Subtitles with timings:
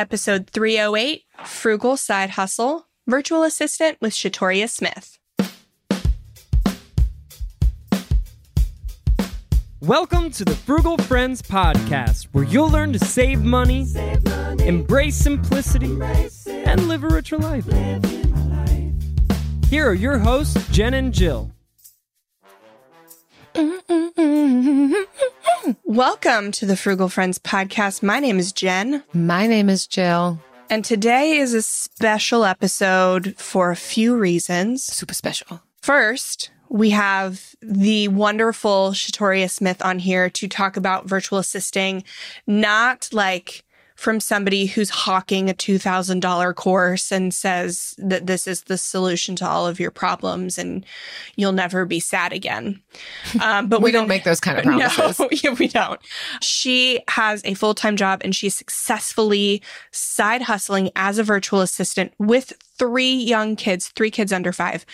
[0.00, 5.18] episode 308 Frugal Side Hustle Virtual Assistant with Shatoria Smith.
[9.82, 15.16] Welcome to the Frugal Friends Podcast, where you'll learn to save money, save money embrace
[15.16, 17.66] simplicity, embrace and live a richer life.
[17.66, 18.04] life.
[19.68, 21.52] Here are your hosts, Jen and Jill.
[25.84, 28.02] Welcome to the Frugal Friends podcast.
[28.02, 29.02] My name is Jen.
[29.12, 30.40] My name is Jill.
[30.68, 34.84] And today is a special episode for a few reasons.
[34.84, 35.62] Super special.
[35.82, 42.04] First, we have the wonderful Shatoria Smith on here to talk about virtual assisting,
[42.46, 43.64] not like
[44.00, 49.46] from somebody who's hawking a $2,000 course and says that this is the solution to
[49.46, 50.86] all of your problems and
[51.36, 52.80] you'll never be sad again.
[53.40, 55.18] Um, but we don't make those kind of promises.
[55.18, 56.00] No, yeah, we don't.
[56.42, 62.12] She has a full time job and she's successfully side hustling as a virtual assistant
[62.18, 64.86] with three young kids, three kids under five,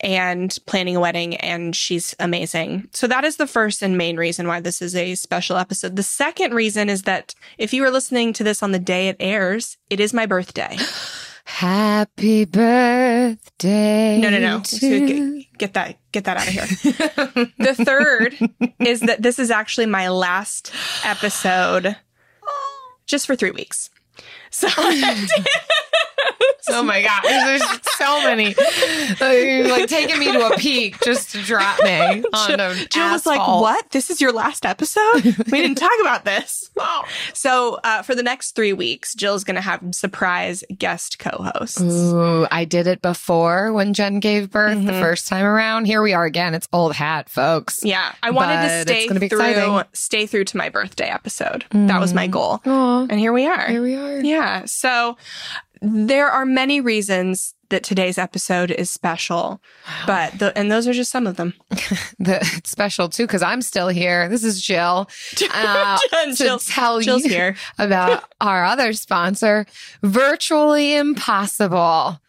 [0.00, 1.36] and planning a wedding.
[1.36, 2.88] And she's amazing.
[2.92, 5.94] So that is the first and main reason why this is a special episode.
[5.94, 9.16] The second reason is that if you are listening to this on the day it
[9.20, 10.76] airs, it is my birthday.
[11.44, 14.18] Happy birthday.
[14.18, 14.62] No, no, no.
[14.80, 16.66] Get, get, that, get that out of here.
[17.58, 18.36] the third
[18.80, 20.72] is that this is actually my last
[21.04, 21.96] episode
[23.06, 23.88] just for three weeks.
[24.50, 24.68] So
[26.68, 27.62] oh my god, there's
[27.96, 28.54] so many.
[29.20, 33.26] You're like taking me to a peak just to drop me on Jill, Jill was
[33.26, 33.90] like, "What?
[33.90, 35.22] This is your last episode?
[35.50, 36.70] We didn't talk about this."
[37.32, 41.80] so uh, for the next three weeks, Jill's going to have surprise guest co-hosts.
[41.80, 44.86] Ooh, I did it before when Jen gave birth mm-hmm.
[44.86, 45.86] the first time around.
[45.86, 46.54] Here we are again.
[46.54, 47.80] It's old hat, folks.
[47.82, 49.82] Yeah, I wanted to stay through, exciting.
[49.92, 51.64] stay through to my birthday episode.
[51.70, 51.88] Mm.
[51.88, 52.32] That was my mm.
[52.32, 53.06] goal, Aww.
[53.08, 53.68] and here we are.
[53.68, 54.20] Here we are.
[54.20, 54.64] Yeah.
[54.66, 55.16] So
[55.80, 60.02] there are many reasons that today's episode is special, wow.
[60.06, 61.54] but the, and those are just some of them.
[62.18, 64.28] the, it's special too because I'm still here.
[64.28, 65.08] This is Jill
[65.52, 67.56] uh, to Jill, tell Jill's you here.
[67.78, 69.66] about our other sponsor,
[70.02, 72.20] Virtually Impossible.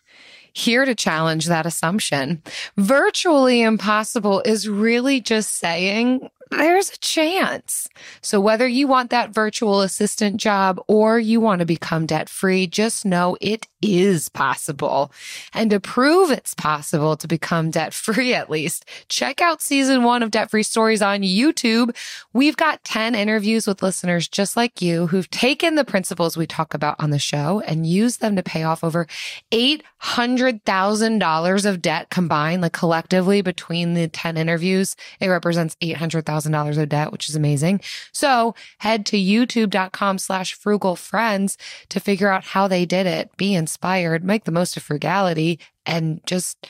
[0.54, 2.44] Here to challenge that assumption.
[2.76, 7.88] Virtually impossible is really just saying there's a chance.
[8.22, 12.68] So whether you want that virtual assistant job or you want to become debt free,
[12.68, 15.12] just know it is possible.
[15.54, 20.24] And to prove it's possible to become debt free, at least, check out season one
[20.24, 21.96] of Debt Free Stories on YouTube.
[22.34, 26.74] We've got 10 interviews with listeners just like you who've taken the principles we talk
[26.74, 29.08] about on the show and used them to pay off over
[29.52, 34.96] $800,000 of debt combined, like collectively between the 10 interviews.
[35.20, 37.82] It represents $800,000 of debt, which is amazing.
[38.12, 41.58] So head to youtube.com slash frugal friends
[41.90, 43.36] to figure out how they did it.
[43.38, 46.68] Be inspired inspired, make the most of frugality and just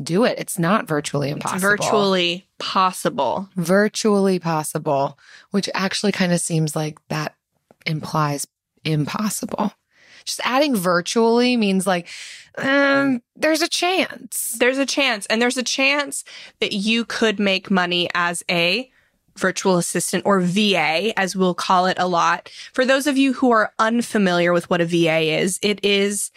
[0.00, 0.38] do it.
[0.38, 1.56] It's not virtually impossible.
[1.56, 3.48] It's virtually possible.
[3.56, 5.18] Virtually possible,
[5.50, 7.34] which actually kind of seems like that
[7.84, 8.46] implies
[8.84, 9.72] impossible.
[10.24, 12.08] Just adding virtually means like,
[12.56, 14.56] um, there's a chance.
[14.58, 15.26] There's a chance.
[15.26, 16.24] And there's a chance
[16.60, 18.90] that you could make money as a
[19.36, 22.50] virtual assistant or VA, as we'll call it a lot.
[22.72, 26.30] For those of you who are unfamiliar with what a VA is, it is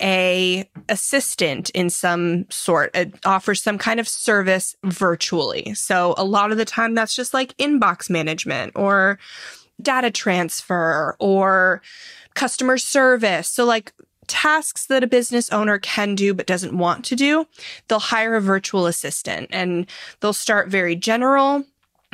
[0.00, 2.94] a assistant in some sort.
[2.94, 5.74] It offers some kind of service virtually.
[5.74, 9.18] So a lot of the time that's just like inbox management or
[9.82, 11.82] data transfer or
[12.34, 13.48] customer service.
[13.48, 13.92] So like
[14.26, 17.46] tasks that a business owner can do but doesn't want to do,
[17.88, 19.86] they'll hire a virtual assistant and
[20.20, 21.64] they'll start very general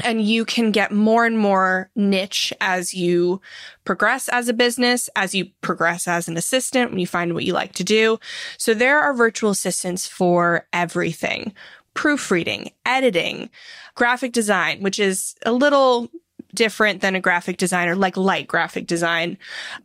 [0.04, 3.40] and you can get more and more niche as you
[3.84, 7.52] progress as a business, as you progress as an assistant, when you find what you
[7.52, 8.18] like to do.
[8.58, 11.52] So there are virtual assistants for everything.
[11.94, 13.50] Proofreading, editing,
[13.94, 16.08] graphic design, which is a little
[16.54, 19.38] different than a graphic designer, like light graphic design.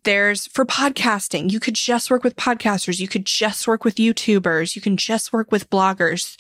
[0.04, 3.00] There's for podcasting, you could just work with podcasters.
[3.00, 4.76] You could just work with YouTubers.
[4.76, 6.38] You can just work with bloggers.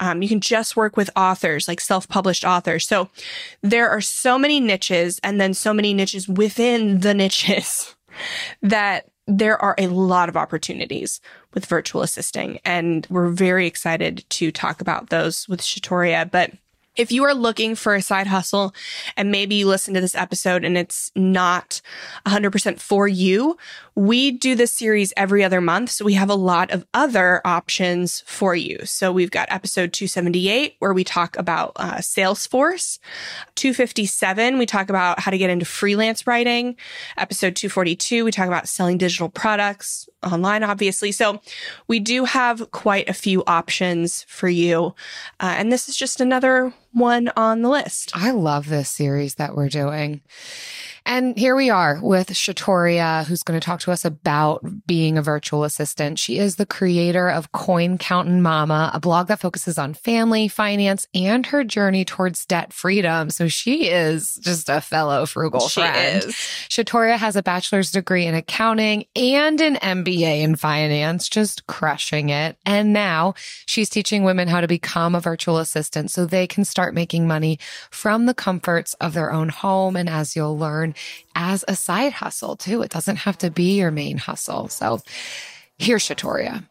[0.00, 2.86] Um, you can just work with authors, like self-published authors.
[2.86, 3.08] So
[3.62, 7.94] there are so many niches and then so many niches within the niches
[8.62, 11.20] that there are a lot of opportunities
[11.54, 16.30] with virtual assisting and we're very excited to talk about those with Shatoria.
[16.30, 16.52] But
[16.96, 18.74] if you are looking for a side hustle
[19.16, 21.80] and maybe you listen to this episode and it's not
[22.26, 23.56] 100% for you,
[23.96, 25.90] we do this series every other month.
[25.90, 28.78] So we have a lot of other options for you.
[28.84, 32.98] So we've got episode 278 where we talk about uh, Salesforce.
[33.54, 36.76] 257, we talk about how to get into freelance writing.
[37.16, 41.12] Episode 242, we talk about selling digital products online, obviously.
[41.12, 41.40] So
[41.86, 44.94] we do have quite a few options for you.
[45.40, 48.12] Uh, and this is just another one on the list.
[48.14, 50.22] I love this series that we're doing.
[51.06, 55.22] And here we are with Shatoria, who's going to talk to us about being a
[55.22, 56.18] virtual assistant.
[56.18, 61.06] She is the creator of Coin Countin' Mama, a blog that focuses on family, finance,
[61.14, 63.28] and her journey towards debt freedom.
[63.28, 66.24] So she is just a fellow frugal she friend.
[66.24, 66.34] Is.
[66.70, 72.56] Shatoria has a bachelor's degree in accounting and an MBA in finance, just crushing it.
[72.64, 73.34] And now
[73.66, 77.58] she's teaching women how to become a virtual assistant so they can start making money
[77.90, 79.96] from the comforts of their own home.
[79.96, 80.94] And as you'll learn,
[81.34, 82.82] as a side hustle too.
[82.82, 84.68] It doesn't have to be your main hustle.
[84.68, 85.00] So
[85.78, 86.64] here's Shatoria.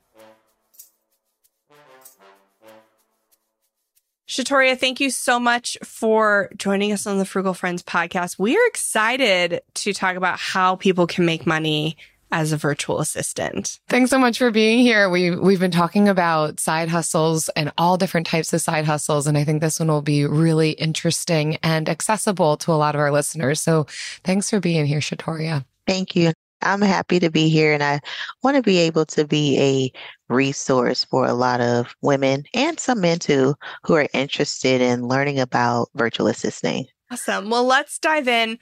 [4.28, 8.40] Shatoria, thank you so much for joining us on the Frugal Friends podcast.
[8.40, 11.98] We are excited to talk about how people can make money
[12.34, 13.80] as a virtual assistant.
[13.88, 15.08] Thanks so much for being here.
[15.08, 19.38] We we've been talking about side hustles and all different types of side hustles and
[19.38, 23.12] I think this one will be really interesting and accessible to a lot of our
[23.12, 23.62] listeners.
[23.62, 23.86] So
[24.24, 25.64] thanks for being here, Shatoria.
[25.86, 26.34] Thank you.
[26.64, 28.00] I'm happy to be here and I
[28.42, 33.02] want to be able to be a resource for a lot of women and some
[33.02, 33.54] men too
[33.84, 36.88] who are interested in learning about virtual assisting.
[37.12, 37.52] Awesome.
[37.52, 38.58] Well, let's dive in.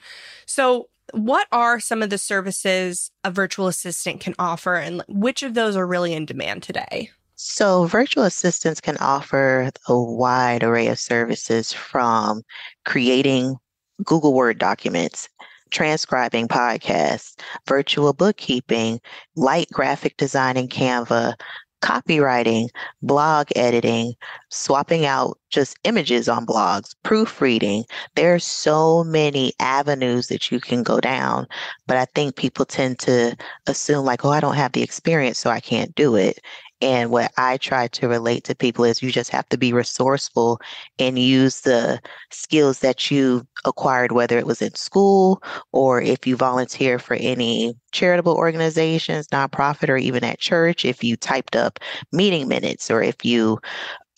[0.46, 5.54] So, what are some of the services a virtual assistant can offer, and which of
[5.54, 7.10] those are really in demand today?
[7.36, 12.44] So, virtual assistants can offer a wide array of services from
[12.86, 13.56] creating
[14.04, 15.28] Google Word documents,
[15.72, 19.00] transcribing podcasts, virtual bookkeeping,
[19.36, 21.34] light graphic design in Canva,
[21.82, 22.70] copywriting,
[23.02, 24.14] blog editing,
[24.50, 27.84] swapping out just images on blogs, proofreading.
[28.16, 31.48] There are so many avenues that you can go down.
[31.88, 33.36] But I think people tend to
[33.68, 36.40] assume, like, oh, I don't have the experience, so I can't do it.
[36.82, 40.60] And what I try to relate to people is you just have to be resourceful
[40.98, 42.02] and use the
[42.32, 47.76] skills that you acquired, whether it was in school or if you volunteer for any
[47.92, 51.80] charitable organizations, nonprofit, or even at church, if you typed up
[52.12, 53.60] meeting minutes or if you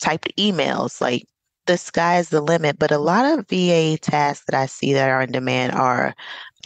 [0.00, 1.26] typed emails, like
[1.66, 2.78] the sky is the limit.
[2.78, 6.14] But a lot of VA tasks that I see that are in demand are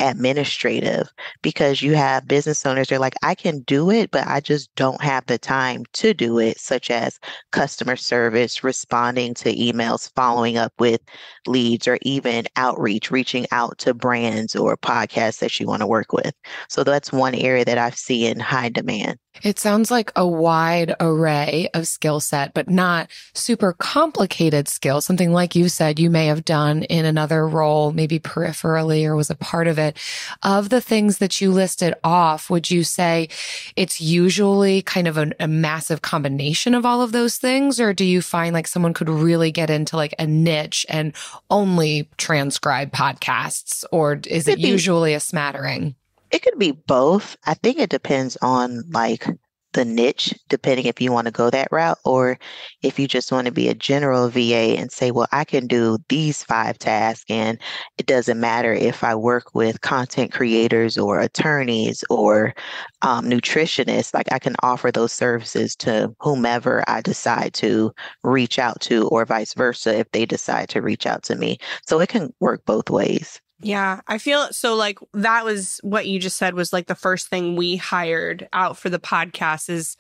[0.00, 1.12] administrative
[1.42, 5.00] because you have business owners they're like i can do it but i just don't
[5.00, 7.18] have the time to do it such as
[7.52, 11.00] customer service responding to emails following up with
[11.46, 16.12] leads or even outreach reaching out to brands or podcasts that you want to work
[16.12, 16.34] with.
[16.68, 20.94] So that's one area that i see in high demand it sounds like a wide
[21.00, 25.04] array of skill set, but not super complicated skills.
[25.04, 29.30] Something like you said, you may have done in another role, maybe peripherally or was
[29.30, 29.96] a part of it.
[30.42, 33.28] Of the things that you listed off, would you say
[33.76, 37.80] it's usually kind of a, a massive combination of all of those things?
[37.80, 41.14] Or do you find like someone could really get into like a niche and
[41.50, 43.84] only transcribe podcasts?
[43.92, 45.94] Or is it usually a smattering?
[46.30, 47.36] It could be both.
[47.46, 49.26] I think it depends on like
[49.74, 52.38] the niche, depending if you want to go that route or
[52.82, 55.98] if you just want to be a general VA and say, well, I can do
[56.08, 57.58] these five tasks and
[57.98, 62.54] it doesn't matter if I work with content creators or attorneys or
[63.02, 67.92] um, nutritionists, like I can offer those services to whomever I decide to
[68.24, 71.58] reach out to or vice versa if they decide to reach out to me.
[71.86, 73.40] So it can work both ways.
[73.60, 77.28] Yeah, I feel so like that was what you just said was like the first
[77.28, 79.96] thing we hired out for the podcast is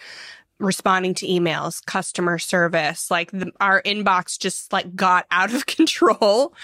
[0.60, 6.54] responding to emails, customer service, like the, our inbox just like got out of control.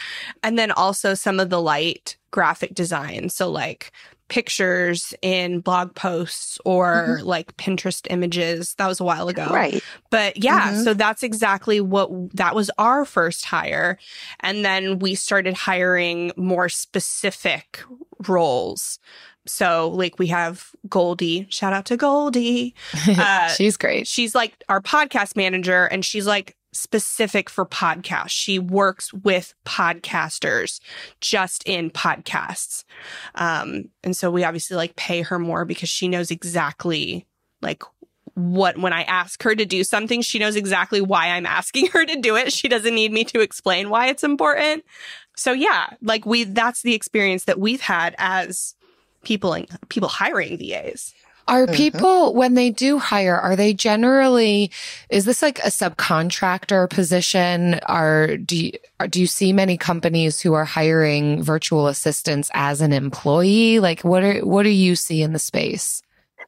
[0.43, 3.29] And then also some of the light graphic design.
[3.29, 3.93] So like
[4.28, 7.26] pictures in blog posts or mm-hmm.
[7.26, 8.75] like Pinterest images.
[8.76, 9.47] That was a while ago.
[9.50, 9.83] Right.
[10.11, 10.83] But yeah, mm-hmm.
[10.83, 13.99] so that's exactly what that was our first hire.
[14.40, 17.81] And then we started hiring more specific
[18.26, 18.99] roles.
[19.47, 21.47] So, like, we have Goldie.
[21.50, 22.75] Shout out to Goldie.
[23.07, 24.07] Uh, she's great.
[24.07, 28.31] She's like our podcast manager, and she's like specific for podcasts.
[28.31, 30.81] She works with podcasters
[31.21, 32.85] just in podcasts.
[33.35, 37.26] Um, and so we obviously like pay her more because she knows exactly
[37.62, 37.83] like
[38.35, 42.04] what when I ask her to do something, she knows exactly why I'm asking her
[42.04, 42.52] to do it.
[42.52, 44.85] She doesn't need me to explain why it's important.
[45.37, 48.75] So yeah, like we that's the experience that we've had as
[49.25, 51.14] people and people hiring VAs.
[51.47, 51.75] Are mm-hmm.
[51.75, 54.71] people, when they do hire, are they generally,
[55.11, 57.81] is this like a subcontractor position?
[57.87, 58.73] Are, do you,
[59.11, 63.79] do you see many companies who are hiring virtual assistants as an employee?
[63.81, 66.01] Like what are, what do you see in the space?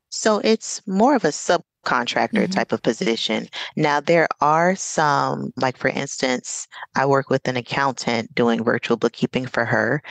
[0.09, 2.53] So it's more of a subcontractor mm-hmm.
[2.53, 3.49] type of position.
[3.77, 9.47] Now, there are some, like for instance, I work with an accountant doing virtual bookkeeping
[9.47, 10.03] for her,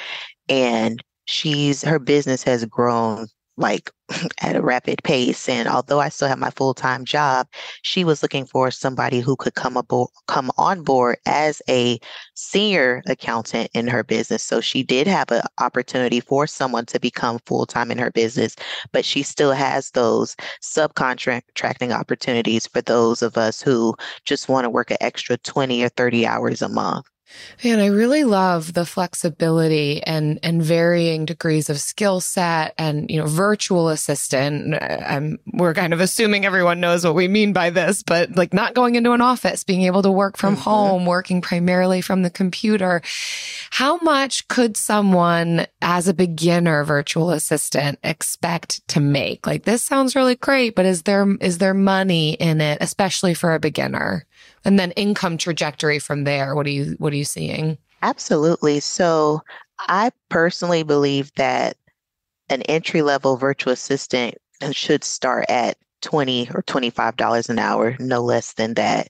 [0.47, 3.91] and she's her business has grown like
[4.41, 5.49] at a rapid pace.
[5.49, 7.47] And although I still have my full time job,
[7.81, 11.99] she was looking for somebody who could come aboard, come on board as a
[12.35, 14.43] senior accountant in her business.
[14.43, 18.55] So she did have an opportunity for someone to become full time in her business,
[18.91, 23.95] but she still has those subcontracting opportunities for those of us who
[24.25, 27.05] just want to work an extra 20 or 30 hours a month.
[27.63, 33.19] And I really love the flexibility and and varying degrees of skill set and you
[33.19, 34.75] know virtual assistant.
[34.81, 38.73] I'm we're kind of assuming everyone knows what we mean by this, but like not
[38.73, 40.63] going into an office, being able to work from mm-hmm.
[40.63, 43.01] home, working primarily from the computer.
[43.71, 49.47] How much could someone as a beginner virtual assistant expect to make?
[49.47, 53.53] Like this sounds really great, but is there is there money in it, especially for
[53.53, 54.25] a beginner?
[54.65, 56.55] And then income trajectory from there.
[56.55, 57.77] What are you what are you seeing?
[58.01, 58.79] Absolutely.
[58.79, 59.41] So
[59.87, 61.75] i personally believe that
[62.49, 64.35] an entry level virtual assistant
[64.71, 69.07] should start at 20 or 25 dollars an hour no less than that.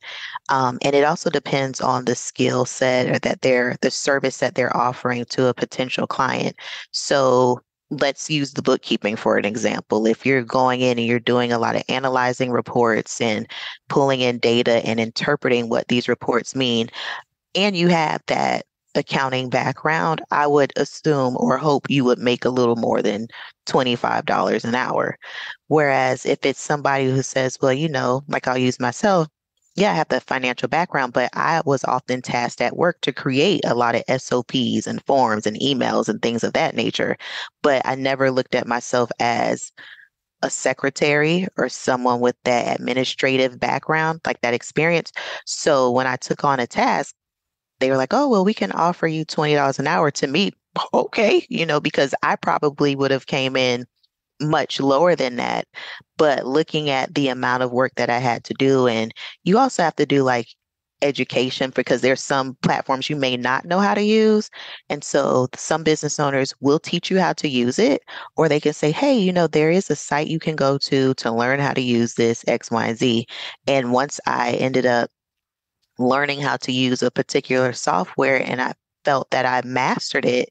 [0.50, 4.55] Um, and it also depends on the skill set or that they're the service that
[4.55, 6.55] they're offering to a potential client.
[6.91, 10.07] So let's use the bookkeeping for an example.
[10.07, 13.47] If you're going in and you're doing a lot of analyzing reports and
[13.89, 16.89] pulling in data and interpreting what these reports mean,
[17.53, 18.65] and you have that
[18.95, 23.27] accounting background, I would assume or hope you would make a little more than
[23.67, 25.17] $25 an hour.
[25.67, 29.27] Whereas if it's somebody who says, well, you know, like I'll use myself,
[29.75, 33.62] yeah, I have the financial background, but I was often tasked at work to create
[33.65, 37.17] a lot of SOPs and forms and emails and things of that nature.
[37.62, 39.72] But I never looked at myself as
[40.44, 45.12] a secretary or someone with that administrative background, like that experience.
[45.46, 47.15] So when I took on a task,
[47.79, 50.55] they were like, oh, well, we can offer you $20 an hour to meet.
[50.94, 53.86] Okay, you know, because I probably would have came in
[54.41, 55.67] much lower than that.
[56.17, 59.13] But looking at the amount of work that I had to do, and
[59.43, 60.47] you also have to do like
[61.01, 64.49] education because there's some platforms you may not know how to use.
[64.89, 68.01] And so some business owners will teach you how to use it,
[68.37, 71.13] or they can say, hey, you know, there is a site you can go to
[71.15, 73.27] to learn how to use this X, Y, and Z.
[73.67, 75.09] And once I ended up
[75.97, 78.73] learning how to use a particular software and I
[79.05, 80.49] felt that I mastered it,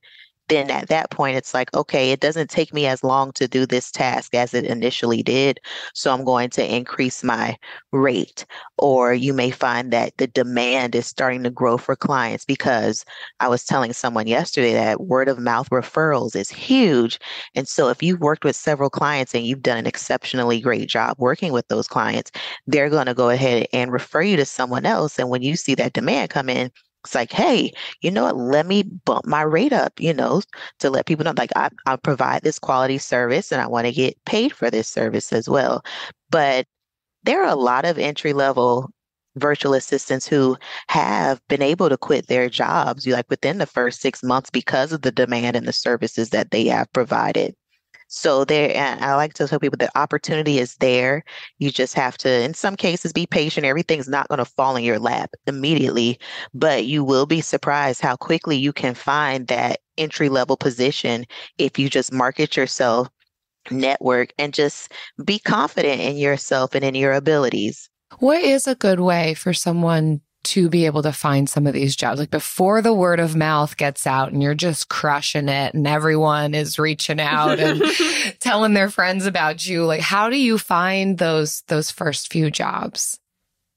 [0.54, 3.66] then at that point it's like okay it doesn't take me as long to do
[3.66, 5.60] this task as it initially did.
[5.94, 7.56] So i'm going to increase my
[7.92, 8.46] rate.
[8.78, 13.04] Or you may find that the demand is starting to grow for clients because
[13.40, 17.18] i was telling someone yesterday that word of mouth referrals is huge.
[17.54, 21.16] And so if you've worked with several clients and you've done an exceptionally great job
[21.18, 22.30] working with those clients
[22.66, 25.18] they're going to go ahead and refer you to someone else.
[25.18, 26.70] And when you see that demand come in
[27.04, 28.36] it's like, hey, you know what?
[28.36, 30.42] Let me bump my rate up, you know,
[30.80, 33.92] to let people know, like, I, I provide this quality service and I want to
[33.92, 35.84] get paid for this service as well.
[36.30, 36.66] But
[37.24, 38.90] there are a lot of entry level
[39.36, 40.56] virtual assistants who
[40.88, 45.02] have been able to quit their jobs like within the first six months because of
[45.02, 47.54] the demand and the services that they have provided.
[48.16, 51.24] So there, I like to tell people the opportunity is there.
[51.58, 53.66] You just have to, in some cases, be patient.
[53.66, 56.20] Everything's not going to fall in your lap immediately,
[56.54, 61.26] but you will be surprised how quickly you can find that entry level position
[61.58, 63.08] if you just market yourself
[63.72, 64.92] network and just
[65.24, 67.90] be confident in yourself and in your abilities.
[68.20, 71.96] What is a good way for someone to be able to find some of these
[71.96, 72.20] jobs?
[72.20, 76.54] Like before the word of mouth gets out and you're just crushing it and everyone
[76.54, 77.82] is reaching out and
[78.40, 79.84] telling their friends about you.
[79.84, 83.18] Like how do you find those those first few jobs?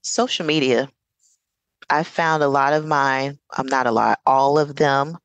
[0.02, 0.90] Social media.
[1.90, 5.18] I found a lot of mine, I'm not a lot, all of them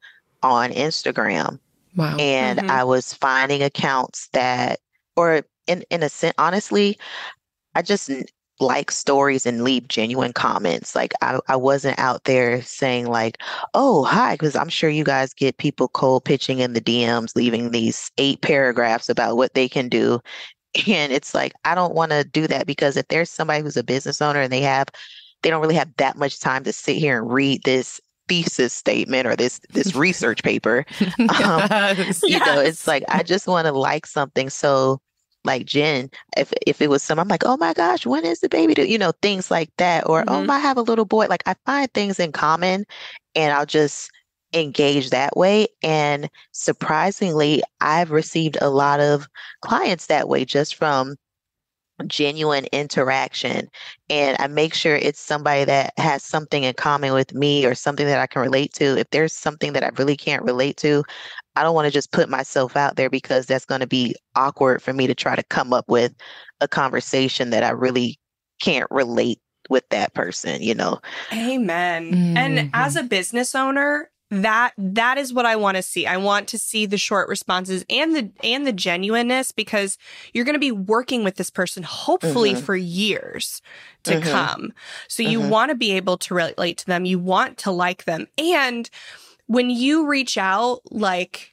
[0.42, 1.58] on Instagram.
[1.96, 2.16] Wow.
[2.18, 2.70] And mm-hmm.
[2.70, 4.80] I was finding accounts that
[5.16, 6.98] or in in a sense honestly,
[7.74, 8.10] I just
[8.62, 10.94] like stories and leave genuine comments.
[10.94, 13.38] Like I, I wasn't out there saying like,
[13.74, 17.70] oh, hi, because I'm sure you guys get people cold pitching in the DMs, leaving
[17.70, 20.20] these eight paragraphs about what they can do.
[20.86, 23.84] And it's like, I don't want to do that because if there's somebody who's a
[23.84, 24.88] business owner and they have,
[25.42, 29.26] they don't really have that much time to sit here and read this thesis statement
[29.26, 30.86] or this this research paper.
[31.18, 31.28] Um,
[31.68, 32.22] yes.
[32.22, 34.48] You know, it's like I just want to like something.
[34.48, 35.00] So
[35.44, 38.48] like Jen, if if it was some, I'm like, oh my gosh, when is the
[38.48, 38.84] baby due?
[38.84, 40.08] You know, things like that.
[40.08, 40.50] Or oh, mm-hmm.
[40.50, 41.26] oh, I have a little boy.
[41.26, 42.84] Like I find things in common,
[43.34, 44.10] and I'll just
[44.54, 45.66] engage that way.
[45.82, 49.26] And surprisingly, I've received a lot of
[49.62, 51.16] clients that way just from
[52.06, 53.68] genuine interaction
[54.10, 58.06] and I make sure it's somebody that has something in common with me or something
[58.06, 58.98] that I can relate to.
[58.98, 61.04] If there's something that I really can't relate to,
[61.56, 64.82] I don't want to just put myself out there because that's going to be awkward
[64.82, 66.14] for me to try to come up with
[66.60, 68.18] a conversation that I really
[68.60, 71.00] can't relate with that person, you know.
[71.32, 72.12] Amen.
[72.12, 72.36] Mm-hmm.
[72.36, 76.06] And as a business owner, that that is what I want to see.
[76.06, 79.98] I want to see the short responses and the and the genuineness because
[80.32, 82.64] you're going to be working with this person hopefully mm-hmm.
[82.64, 83.60] for years
[84.04, 84.30] to mm-hmm.
[84.30, 84.72] come.
[85.06, 85.50] So you mm-hmm.
[85.50, 88.26] want to be able to relate to them, you want to like them.
[88.38, 88.88] And
[89.52, 91.51] when you reach out like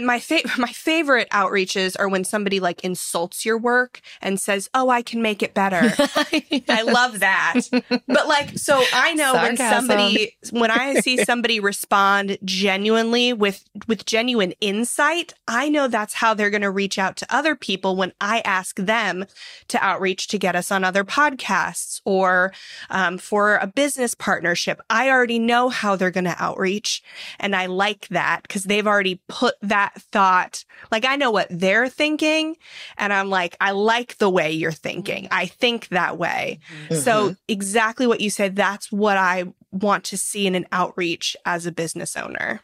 [0.00, 4.88] my fa- my favorite outreaches are when somebody like insults your work and says, "Oh,
[4.88, 5.92] I can make it better."
[6.32, 6.62] yes.
[6.68, 7.60] I love that.
[8.06, 9.42] But like so I know Sarcasm.
[9.42, 16.14] when somebody when I see somebody respond genuinely with with genuine insight, I know that's
[16.14, 19.26] how they're going to reach out to other people when I ask them
[19.68, 22.52] to outreach to get us on other podcasts or
[22.90, 24.80] um, for a business partnership.
[24.90, 27.02] I already know how they're going to outreach
[27.38, 30.64] and I like that because they've already put that thought.
[30.90, 32.56] Like I know what they're thinking
[32.98, 35.28] and I'm like, I like the way you're thinking.
[35.30, 36.60] I think that way.
[36.84, 36.96] Mm-hmm.
[36.96, 41.66] So exactly what you said, that's what I want to see in an outreach as
[41.66, 42.60] a business owner.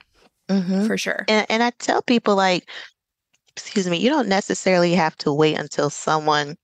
[0.48, 0.86] Mm-hmm.
[0.86, 1.24] For sure.
[1.28, 2.68] And, and I tell people like,
[3.56, 6.56] excuse me, you don't necessarily have to wait until someone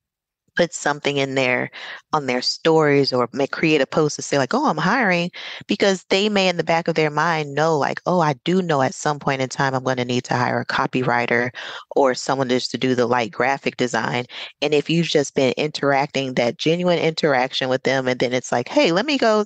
[0.58, 1.70] put something in there
[2.12, 5.30] on their stories or may create a post to say like oh i'm hiring
[5.68, 8.82] because they may in the back of their mind know like oh i do know
[8.82, 11.50] at some point in time i'm going to need to hire a copywriter
[11.94, 14.24] or someone just to do the light graphic design.
[14.60, 18.68] And if you've just been interacting that genuine interaction with them and then it's like
[18.68, 19.44] hey let me go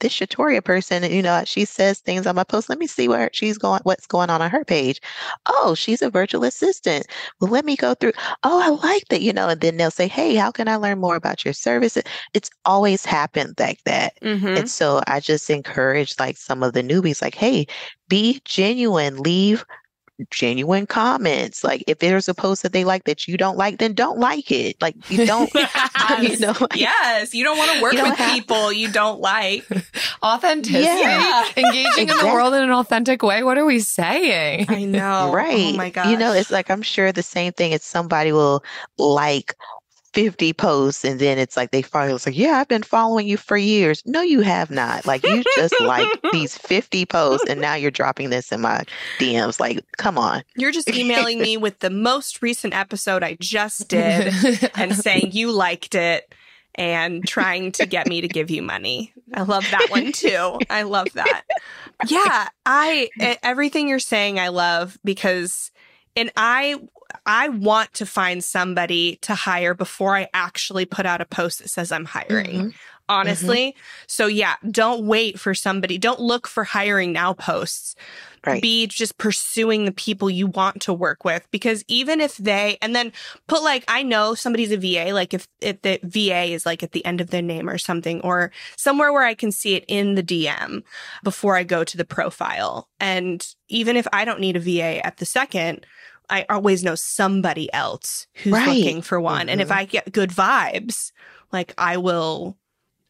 [0.00, 2.68] this Shatoria person, you know, she says things on my post.
[2.68, 5.00] Let me see where she's going, what's going on on her page.
[5.46, 7.06] Oh, she's a virtual assistant.
[7.40, 8.12] Well, let me go through.
[8.42, 10.98] Oh, I like that, you know, and then they'll say, Hey, how can I learn
[10.98, 11.98] more about your service?
[12.34, 14.18] It's always happened like that.
[14.22, 14.56] Mm-hmm.
[14.56, 17.66] And so I just encourage like some of the newbies, like, Hey,
[18.08, 19.64] be genuine, leave
[20.30, 21.64] genuine comments.
[21.64, 24.50] Like if there's a post that they like that you don't like, then don't like
[24.50, 24.80] it.
[24.80, 26.22] Like you don't, yes.
[26.22, 26.54] you know.
[26.74, 28.32] yes, you don't want to work with have...
[28.32, 29.66] people you don't like.
[30.22, 31.44] Authenticity, yeah.
[31.56, 32.02] engaging exactly.
[32.02, 33.42] in the world in an authentic way.
[33.42, 34.66] What are we saying?
[34.68, 35.74] I know, right?
[35.74, 37.72] Oh my god, you know, it's like I'm sure the same thing.
[37.72, 38.62] It's somebody will
[38.98, 39.54] like
[40.12, 43.36] 50 posts and then it's like they finally it's like yeah i've been following you
[43.36, 44.02] for years.
[44.04, 45.06] No you have not.
[45.06, 48.82] Like you just like these 50 posts and now you're dropping this in my
[49.18, 50.42] dms like come on.
[50.56, 54.34] You're just emailing me with the most recent episode i just did
[54.74, 56.34] and saying you liked it
[56.74, 59.12] and trying to get me to give you money.
[59.34, 60.58] I love that one too.
[60.70, 61.42] I love that.
[62.06, 63.08] Yeah i
[63.42, 65.70] everything you're saying i love because
[66.16, 66.76] and I
[67.26, 71.68] I want to find somebody to hire before I actually put out a post that
[71.68, 72.58] says I'm hiring.
[72.58, 72.68] Mm-hmm.
[73.08, 73.72] Honestly.
[73.72, 74.04] Mm-hmm.
[74.06, 75.98] So yeah, don't wait for somebody.
[75.98, 77.94] Don't look for hiring now posts.
[78.44, 78.60] Right.
[78.60, 82.94] Be just pursuing the people you want to work with because even if they and
[82.94, 83.12] then
[83.46, 86.90] put like I know somebody's a VA like if if the VA is like at
[86.90, 90.16] the end of their name or something or somewhere where I can see it in
[90.16, 90.82] the DM
[91.22, 95.18] before I go to the profile and even if I don't need a VA at
[95.18, 95.86] the second
[96.32, 98.66] I always know somebody else who's right.
[98.66, 99.42] looking for one.
[99.42, 99.48] Mm-hmm.
[99.50, 99.78] And if mm-hmm.
[99.78, 101.12] I get good vibes,
[101.52, 102.56] like I will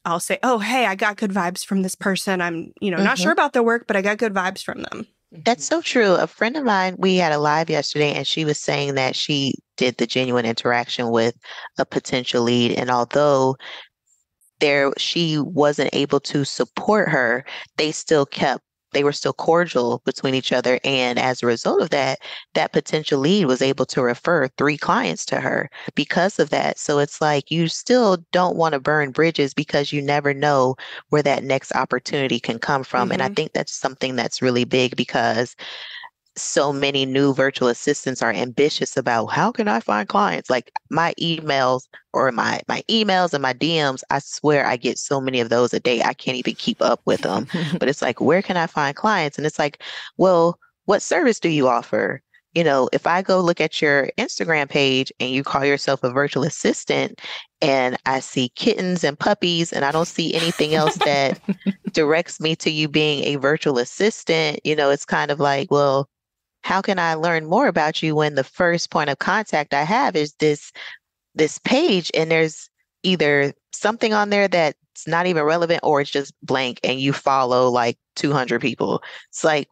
[0.05, 2.41] I'll say, "Oh, hey, I got good vibes from this person.
[2.41, 3.05] I'm, you know, mm-hmm.
[3.05, 6.15] not sure about their work, but I got good vibes from them." That's so true.
[6.15, 9.55] A friend of mine, we had a live yesterday, and she was saying that she
[9.77, 11.37] did the genuine interaction with
[11.79, 12.73] a potential lead.
[12.73, 13.57] And although
[14.59, 17.45] there she wasn't able to support her,
[17.77, 20.79] they still kept they were still cordial between each other.
[20.85, 22.21] And as a result of that,
[22.55, 26.79] that potential lead was able to refer three clients to her because of that.
[26.79, 30.77] So it's like you still don't want to burn bridges because you never know
[31.11, 33.07] where that next opportunity can come from.
[33.07, 33.13] Mm-hmm.
[33.13, 33.35] And I mm-hmm.
[33.35, 35.57] think that's something that's really big because
[36.37, 40.49] so many new virtual assistants are ambitious about how can I find clients?
[40.49, 45.21] Like my emails or my my emails and my DMs, I swear I get so
[45.21, 46.03] many of those a day.
[46.03, 47.47] I can't even keep up with them.
[47.79, 49.37] but it's like, where can I find clients?
[49.37, 49.83] And it's like,
[50.17, 52.23] well, what service do you offer?
[52.55, 56.11] You know, if I go look at your Instagram page and you call yourself a
[56.11, 57.21] virtual assistant
[57.63, 61.41] and I see kittens and puppies and I don't see anything else that
[61.93, 66.11] directs me to you being a virtual assistant, you know, it's kind of like, well,
[66.63, 70.17] how can I learn more about you when the first point of contact I have
[70.17, 70.73] is this
[71.35, 72.69] this page and there's
[73.03, 77.69] either something on there that's not even relevant or it's just blank and you follow
[77.71, 79.03] like 200 people.
[79.31, 79.69] It's like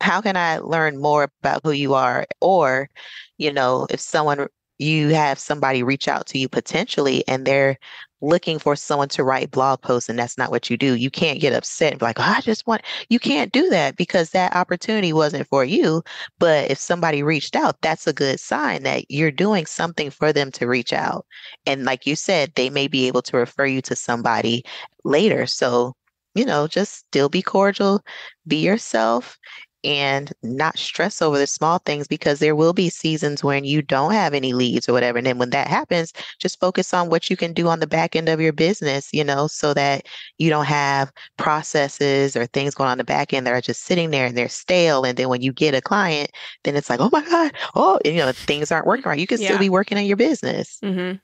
[0.00, 2.90] how can I learn more about who you are or
[3.38, 7.78] you know if someone you have somebody reach out to you potentially and they're
[8.24, 10.94] looking for someone to write blog posts and that's not what you do.
[10.94, 13.96] You can't get upset and be like, oh, I just want, you can't do that
[13.96, 16.02] because that opportunity wasn't for you.
[16.38, 20.50] But if somebody reached out, that's a good sign that you're doing something for them
[20.52, 21.26] to reach out.
[21.66, 24.64] And like you said, they may be able to refer you to somebody
[25.04, 25.46] later.
[25.46, 25.94] So,
[26.34, 28.02] you know, just still be cordial,
[28.46, 29.38] be yourself,
[29.84, 34.12] and not stress over the small things because there will be seasons when you don't
[34.12, 35.18] have any leads or whatever.
[35.18, 38.16] And then when that happens, just focus on what you can do on the back
[38.16, 40.06] end of your business, you know, so that
[40.38, 44.10] you don't have processes or things going on the back end that are just sitting
[44.10, 45.04] there and they're stale.
[45.04, 46.30] And then when you get a client,
[46.62, 49.18] then it's like, oh my God, oh, and, you know, things aren't working right.
[49.18, 49.48] You can yeah.
[49.48, 50.78] still be working on your business.
[50.82, 51.16] Mm-hmm.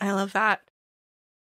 [0.00, 0.60] I love that.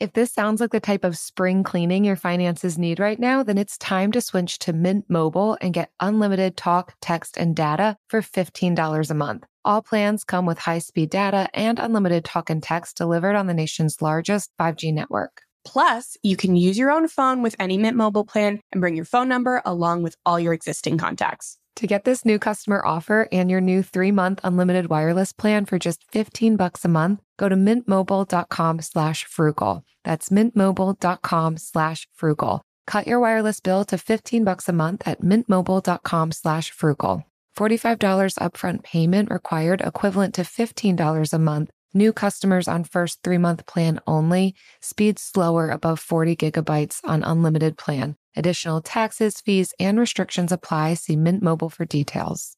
[0.00, 3.58] If this sounds like the type of spring cleaning your finances need right now, then
[3.58, 8.22] it's time to switch to Mint Mobile and get unlimited talk, text, and data for
[8.22, 9.44] $15 a month.
[9.64, 13.54] All plans come with high speed data and unlimited talk and text delivered on the
[13.54, 15.42] nation's largest 5G network.
[15.64, 19.04] Plus, you can use your own phone with any Mint Mobile plan and bring your
[19.04, 21.58] phone number along with all your existing contacts.
[21.76, 26.04] To get this new customer offer and your new three-month unlimited wireless plan for just
[26.12, 29.84] 15 bucks a month, go to mintmobile.com slash frugal.
[30.04, 32.62] That's mintmobile.com slash frugal.
[32.86, 37.24] Cut your wireless bill to 15 bucks a month at mintmobile.com slash frugal.
[37.58, 41.70] $45 upfront payment required equivalent to $15 a month.
[41.94, 44.54] New customers on first three month plan only.
[44.82, 48.16] Speed slower above 40 gigabytes on unlimited plan.
[48.36, 50.94] Additional taxes, fees, and restrictions apply.
[50.94, 52.57] See Mint Mobile for details.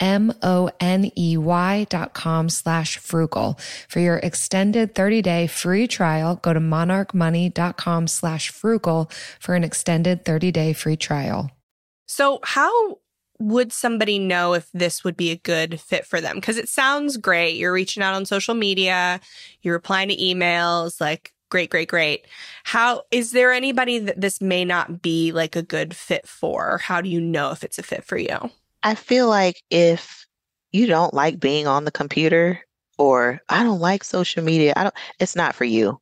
[0.00, 3.58] M-O-N-E-Y dot com slash frugal.
[3.88, 10.72] For your extended 30-day free trial, go to monarchmoney.com slash frugal for an extended 30-day
[10.72, 11.50] free trial.
[12.06, 12.98] So how
[13.38, 16.36] would somebody know if this would be a good fit for them?
[16.36, 17.56] Because it sounds great.
[17.56, 19.20] You're reaching out on social media,
[19.62, 22.26] you're replying to emails, like great, great, great.
[22.64, 26.78] How is there anybody that this may not be like a good fit for?
[26.78, 28.50] How do you know if it's a fit for you?
[28.82, 30.26] I feel like if
[30.72, 32.60] you don't like being on the computer
[32.98, 36.00] or I don't like social media, I don't it's not for you.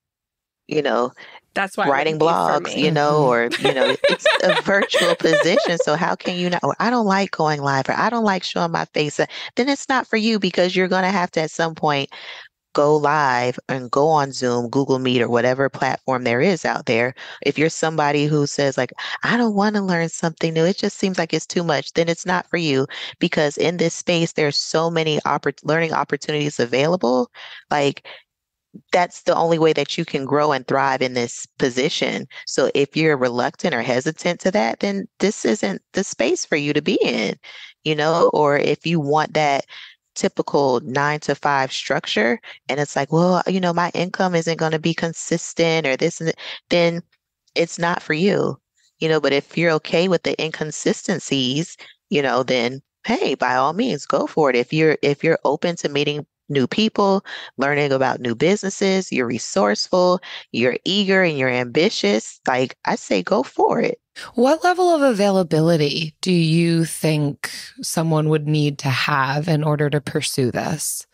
[0.66, 1.12] You know,
[1.54, 3.64] That's why writing blogs, you know, mm-hmm.
[3.64, 5.78] or you know, it's a virtual position.
[5.78, 6.62] So how can you not?
[6.62, 9.18] Or I don't like going live, or I don't like showing my face.
[9.18, 12.10] Uh, then it's not for you because you're going to have to at some point
[12.78, 17.12] go live and go on Zoom, Google Meet, or whatever platform there is out there.
[17.42, 18.92] If you're somebody who says, like,
[19.24, 22.08] I don't want to learn something new, it just seems like it's too much, then
[22.08, 22.86] it's not for you
[23.18, 27.32] because in this space, there's so many oppor- learning opportunities available.
[27.68, 28.06] Like,
[28.92, 32.28] that's the only way that you can grow and thrive in this position.
[32.46, 36.72] So if you're reluctant or hesitant to that, then this isn't the space for you
[36.74, 37.34] to be in,
[37.82, 39.66] you know, or if you want that
[40.18, 44.72] typical nine to five structure and it's like well you know my income isn't going
[44.72, 46.32] to be consistent or this and
[46.70, 47.00] then
[47.54, 48.58] it's not for you
[48.98, 51.76] you know but if you're okay with the inconsistencies
[52.10, 54.56] you know then hey by all means go for it.
[54.56, 57.24] If you're if you're open to meeting new people
[57.58, 60.20] learning about new businesses you're resourceful
[60.52, 64.00] you're eager and you're ambitious like i say go for it
[64.34, 67.50] what level of availability do you think
[67.82, 71.06] someone would need to have in order to pursue this?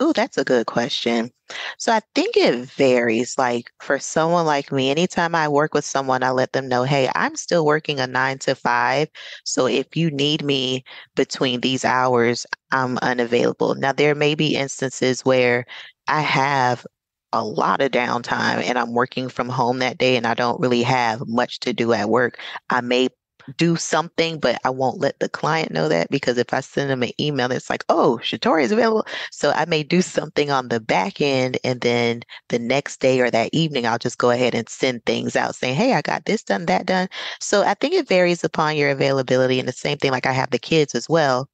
[0.00, 1.30] Oh, that's a good question.
[1.78, 3.38] So I think it varies.
[3.38, 7.08] Like for someone like me, anytime I work with someone, I let them know, hey,
[7.14, 9.08] I'm still working a nine to five.
[9.44, 13.76] So if you need me between these hours, I'm unavailable.
[13.76, 15.66] Now, there may be instances where
[16.08, 16.84] I have
[17.32, 20.82] a lot of downtime and I'm working from home that day and I don't really
[20.82, 22.38] have much to do at work,
[22.70, 23.08] I may
[23.56, 27.02] do something, but I won't let the client know that because if I send them
[27.02, 29.06] an email, it's like, oh, Shatori is available.
[29.30, 31.58] So I may do something on the back end.
[31.64, 35.36] And then the next day or that evening, I'll just go ahead and send things
[35.36, 37.08] out saying, hey, I got this done, that done.
[37.40, 39.58] So I think it varies upon your availability.
[39.58, 41.48] And the same thing, like I have the kids as well.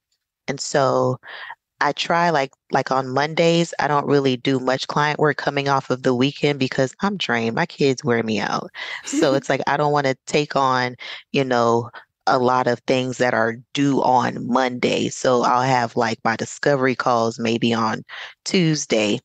[0.49, 1.19] And so
[1.81, 5.91] I try like like on Mondays, I don't really do much client work coming off
[5.91, 7.55] of the weekend because I'm drained.
[7.57, 8.71] My kids wear me out.
[9.05, 10.97] So it's like I don't want to take on,
[11.33, 11.91] you know,
[12.27, 15.09] a lot of things that are due on Monday.
[15.09, 18.03] So I'll have like my discovery calls maybe on
[18.45, 19.21] Tuesday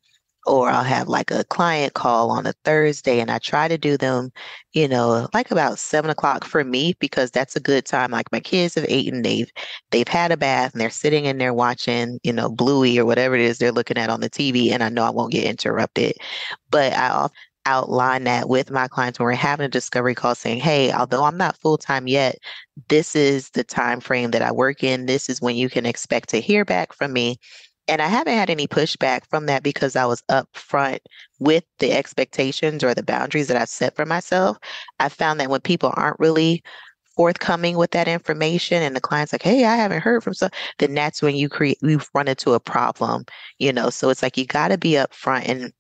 [0.46, 3.98] or I'll have like a client call on a Thursday and I try to do
[3.98, 4.32] them,
[4.74, 8.12] you know, like about seven o'clock for me because that's a good time.
[8.12, 9.52] Like my kids have eaten, they've
[9.92, 13.36] they've had a bath and they're sitting in there watching, you know, Bluey or whatever
[13.36, 16.16] it is they're looking at on the TV and I know I won't get interrupted.
[16.70, 17.30] But I
[17.66, 21.38] outline that with my clients when we're having a discovery call saying, hey, although I'm
[21.38, 22.38] not full time yet,
[22.90, 25.06] this is the time frame that I work in.
[25.06, 27.40] This is when you can expect to hear back from me
[27.88, 31.00] and I haven't had any pushback from that because I was upfront
[31.40, 34.58] with the expectations or the boundaries that I've set for myself.
[35.00, 36.64] I found that when people aren't really
[37.16, 40.94] forthcoming with that information and the client's like, hey, I haven't heard from so then
[40.94, 43.26] that's when you create we run into a problem,
[43.60, 43.90] you know.
[43.90, 45.74] So it's like you gotta be upfront and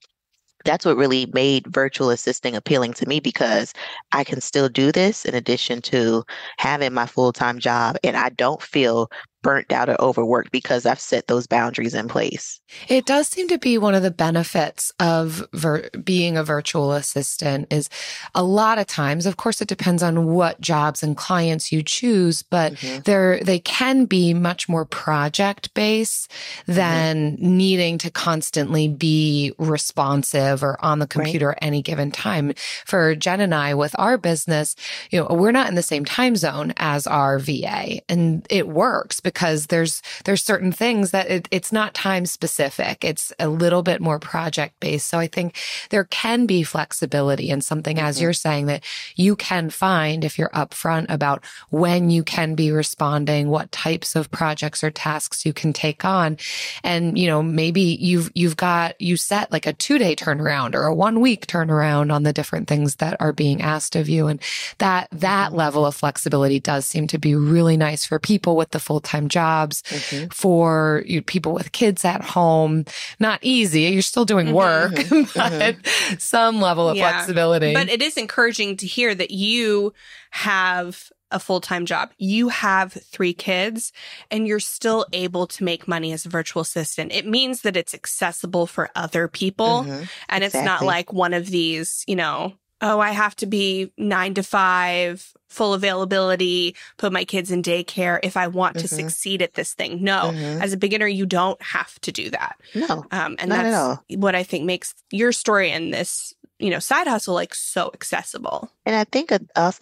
[0.65, 3.73] that's what really made virtual assisting appealing to me because
[4.11, 6.23] I can still do this in addition to
[6.57, 9.09] having my full time job and I don't feel
[9.43, 12.59] burnt out or overworked because I've set those boundaries in place.
[12.87, 17.71] It does seem to be one of the benefits of vir- being a virtual assistant
[17.71, 17.89] is
[18.33, 22.41] a lot of times, of course, it depends on what jobs and clients you choose,
[22.41, 23.01] but mm-hmm.
[23.03, 26.31] they're, they can be much more project based
[26.65, 27.57] than mm-hmm.
[27.57, 31.57] needing to constantly be responsive or on the computer right.
[31.57, 32.53] at any given time.
[32.85, 34.75] For Jen and I with our business,
[35.11, 39.19] you know, we're not in the same time zone as our VA and it works
[39.19, 43.03] because there's there's certain things that it, it's not time specific.
[43.03, 45.07] It's a little bit more project based.
[45.07, 45.57] So I think
[45.89, 48.05] there can be flexibility and something mm-hmm.
[48.05, 48.83] as you're saying that
[49.15, 54.31] you can find if you're upfront about when you can be responding, what types of
[54.31, 56.37] projects or tasks you can take on.
[56.83, 60.83] And, you know, maybe you've, you've got, you set like a two day turnaround or
[60.83, 64.27] a one week turnaround on the different things that are being asked of you.
[64.27, 64.41] And
[64.77, 65.57] that, that mm-hmm.
[65.57, 69.22] level of flexibility does seem to be really nice for people with the full time
[69.23, 70.27] time jobs mm-hmm.
[70.27, 72.85] for you, people with kids at home.
[73.19, 73.81] Not easy.
[73.83, 75.21] You're still doing mm-hmm, work, mm-hmm.
[75.35, 76.17] but mm-hmm.
[76.17, 77.11] some level of yeah.
[77.11, 77.73] flexibility.
[77.73, 79.93] But it is encouraging to hear that you
[80.31, 82.11] have a full time job.
[82.17, 83.91] You have three kids
[84.29, 87.11] and you're still able to make money as a virtual assistant.
[87.11, 89.83] It means that it's accessible for other people.
[89.83, 90.03] Mm-hmm.
[90.29, 90.59] And exactly.
[90.59, 92.53] it's not like one of these, you know,
[92.83, 98.19] oh, I have to be nine to five, full availability, put my kids in daycare
[98.21, 98.81] if I want mm-hmm.
[98.81, 100.03] to succeed at this thing.
[100.03, 100.61] No, mm-hmm.
[100.61, 102.57] as a beginner, you don't have to do that.
[102.75, 103.05] No.
[103.09, 107.33] Um, and that's what I think makes your story and this you know, side hustle
[107.33, 108.69] like so accessible.
[108.85, 109.31] And I think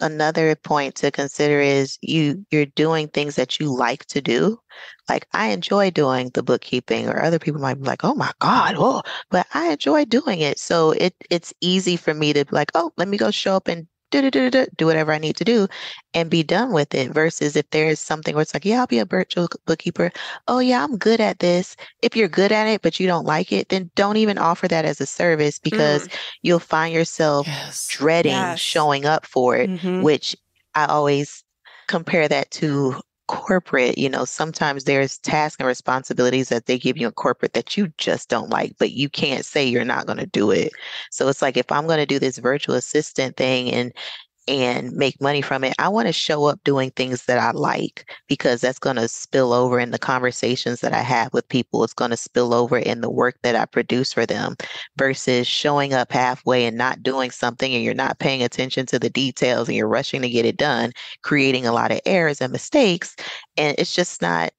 [0.00, 4.58] another point to consider is you you're doing things that you like to do.
[5.08, 8.74] Like I enjoy doing the bookkeeping, or other people might be like, "Oh my God!"
[8.78, 12.70] Oh, but I enjoy doing it, so it it's easy for me to be like,
[12.74, 15.36] "Oh, let me go show up and do do, do, do, do whatever I need
[15.36, 15.66] to do
[16.14, 18.86] and be done with it versus if there is something where it's like, yeah, I'll
[18.86, 20.12] be a virtual bookkeeper.
[20.46, 21.74] Oh, yeah, I'm good at this.
[22.02, 24.84] If you're good at it, but you don't like it, then don't even offer that
[24.84, 26.14] as a service because mm.
[26.42, 27.88] you'll find yourself yes.
[27.88, 28.60] dreading yes.
[28.60, 30.02] showing up for it, mm-hmm.
[30.02, 30.36] which
[30.74, 31.42] I always
[31.88, 33.00] compare that to
[33.32, 37.78] corporate, you know, sometimes there's tasks and responsibilities that they give you in corporate that
[37.78, 40.70] you just don't like, but you can't say you're not going to do it.
[41.10, 43.90] So it's like if I'm going to do this virtual assistant thing and
[44.48, 45.74] and make money from it.
[45.78, 49.52] I want to show up doing things that I like because that's going to spill
[49.52, 51.84] over in the conversations that I have with people.
[51.84, 54.56] It's going to spill over in the work that I produce for them
[54.96, 59.10] versus showing up halfway and not doing something and you're not paying attention to the
[59.10, 63.14] details and you're rushing to get it done, creating a lot of errors and mistakes.
[63.56, 64.52] And it's just not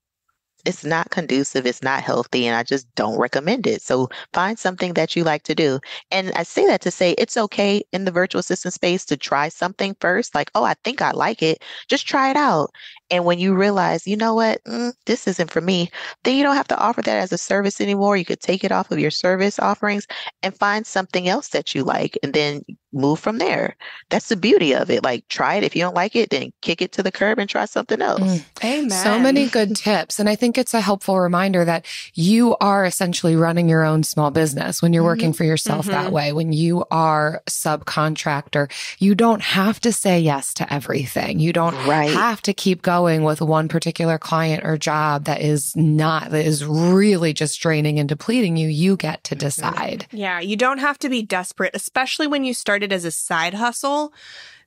[0.65, 3.81] it's not conducive, it's not healthy, and I just don't recommend it.
[3.81, 5.79] So find something that you like to do.
[6.11, 9.49] And I say that to say it's okay in the virtual assistant space to try
[9.49, 11.63] something first, like, oh, I think I like it.
[11.89, 12.71] Just try it out.
[13.09, 15.91] And when you realize, you know what, mm, this isn't for me,
[16.23, 18.17] then you don't have to offer that as a service anymore.
[18.17, 20.07] You could take it off of your service offerings
[20.41, 23.75] and find something else that you like and then move from there.
[24.09, 25.03] That's the beauty of it.
[25.03, 25.63] Like, try it.
[25.63, 28.21] If you don't like it, then kick it to the curb and try something else.
[28.21, 28.45] Mm.
[28.63, 28.89] Amen.
[28.91, 30.19] So many good tips.
[30.19, 34.31] And I think it's a helpful reminder that you are essentially running your own small
[34.31, 35.07] business when you're mm-hmm.
[35.07, 36.03] working for yourself mm-hmm.
[36.03, 36.33] that way.
[36.33, 41.39] When you are subcontractor, you don't have to say yes to everything.
[41.39, 42.11] You don't right.
[42.11, 46.65] have to keep going with one particular client or job that is not, that is
[46.65, 48.67] really just draining and depleting you.
[48.67, 50.07] You get to decide.
[50.11, 50.39] Yeah.
[50.39, 54.13] You don't have to be desperate, especially when you started as a side hustle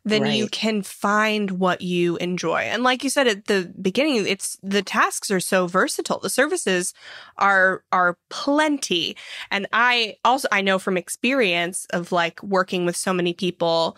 [0.06, 0.34] then right.
[0.34, 2.60] you can find what you enjoy.
[2.60, 6.20] And like you said at the beginning, it's the tasks are so versatile.
[6.20, 6.94] The services
[7.38, 9.16] are are plenty.
[9.50, 13.96] And I also I know from experience of like working with so many people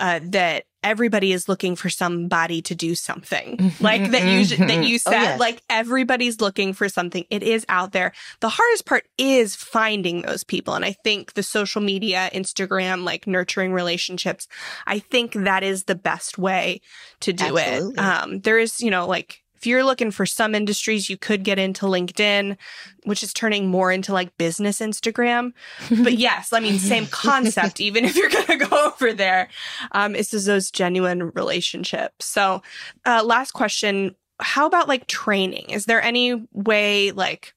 [0.00, 3.84] uh, that everybody is looking for somebody to do something mm-hmm.
[3.84, 5.40] like that you that you oh, said oh, yes.
[5.40, 10.42] like everybody's looking for something it is out there the hardest part is finding those
[10.42, 14.48] people and i think the social media instagram like nurturing relationships
[14.86, 16.80] i think that is the best way
[17.20, 17.94] to do Absolutely.
[17.94, 21.44] it um there is you know like if you're looking for some industries, you could
[21.44, 22.56] get into LinkedIn,
[23.04, 25.52] which is turning more into like business Instagram.
[25.90, 29.50] But yes, I mean, same concept, even if you're going to go over there.
[29.92, 32.24] Um, it's just those genuine relationships.
[32.24, 32.62] So,
[33.04, 34.14] uh, last question.
[34.40, 35.68] How about like training?
[35.68, 37.52] Is there any way like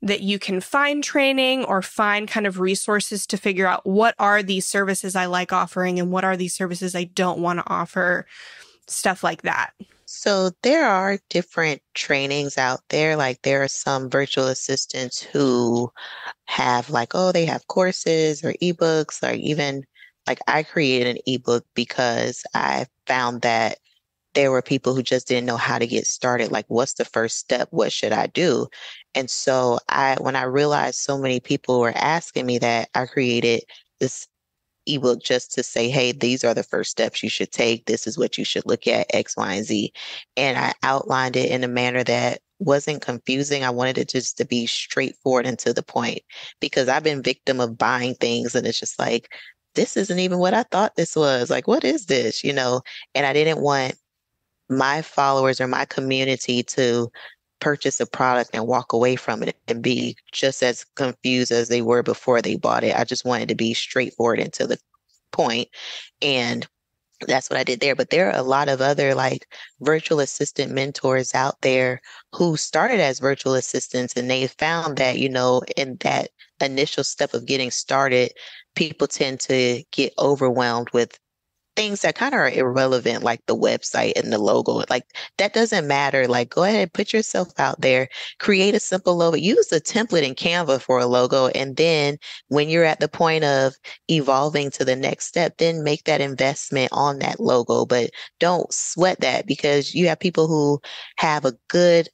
[0.00, 4.42] that you can find training or find kind of resources to figure out what are
[4.42, 8.24] these services I like offering and what are these services I don't want to offer?
[8.86, 9.72] Stuff like that.
[10.16, 13.16] So there are different trainings out there.
[13.16, 15.90] Like there are some virtual assistants who
[16.46, 19.84] have like, oh, they have courses or ebooks or even
[20.28, 23.78] like I created an ebook because I found that
[24.34, 26.52] there were people who just didn't know how to get started.
[26.52, 27.68] Like, what's the first step?
[27.72, 28.68] What should I do?
[29.14, 33.62] And so I, when I realized so many people were asking me that, I created
[34.00, 34.28] this
[34.86, 37.86] ebook just to say, hey, these are the first steps you should take.
[37.86, 39.92] This is what you should look at, X, Y, and Z.
[40.36, 43.64] And I outlined it in a manner that wasn't confusing.
[43.64, 46.20] I wanted it just to be straightforward and to the point
[46.60, 49.32] because I've been victim of buying things and it's just like,
[49.74, 51.50] this isn't even what I thought this was.
[51.50, 52.44] Like, what is this?
[52.44, 52.82] You know,
[53.14, 53.96] and I didn't want
[54.68, 57.10] my followers or my community to
[57.64, 61.80] purchase a product and walk away from it and be just as confused as they
[61.80, 62.94] were before they bought it.
[62.94, 64.78] I just wanted to be straightforward and to the
[65.32, 65.68] point.
[66.20, 66.66] And
[67.26, 67.96] that's what I did there.
[67.96, 69.48] But there are a lot of other like
[69.80, 72.02] virtual assistant mentors out there
[72.34, 76.28] who started as virtual assistants and they found that, you know, in that
[76.60, 78.32] initial step of getting started,
[78.74, 81.18] people tend to get overwhelmed with
[81.76, 84.82] things that kind of are irrelevant, like the website and the logo.
[84.88, 85.04] Like
[85.38, 86.26] that doesn't matter.
[86.28, 88.08] Like go ahead, put yourself out there,
[88.38, 91.48] create a simple logo, use a template in Canva for a logo.
[91.48, 93.74] And then when you're at the point of
[94.08, 97.86] evolving to the next step, then make that investment on that logo.
[97.86, 98.10] But
[98.40, 100.80] don't sweat that because you have people who
[101.16, 102.08] have a good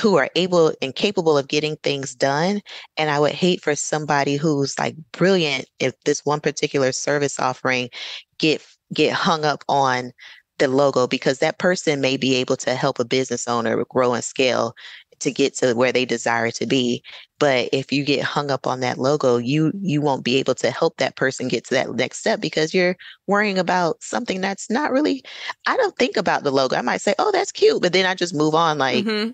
[0.00, 2.62] who are able and capable of getting things done.
[2.96, 7.90] And I would hate for somebody who's like brilliant if this one particular service offering
[8.38, 8.62] get
[8.92, 10.12] get hung up on
[10.58, 14.22] the logo because that person may be able to help a business owner grow and
[14.22, 14.74] scale
[15.22, 17.02] to get to where they desire to be.
[17.38, 20.70] But if you get hung up on that logo, you you won't be able to
[20.70, 22.96] help that person get to that next step because you're
[23.26, 25.24] worrying about something that's not really
[25.66, 26.76] I don't think about the logo.
[26.76, 29.30] I might say, "Oh, that's cute," but then I just move on like mm-hmm.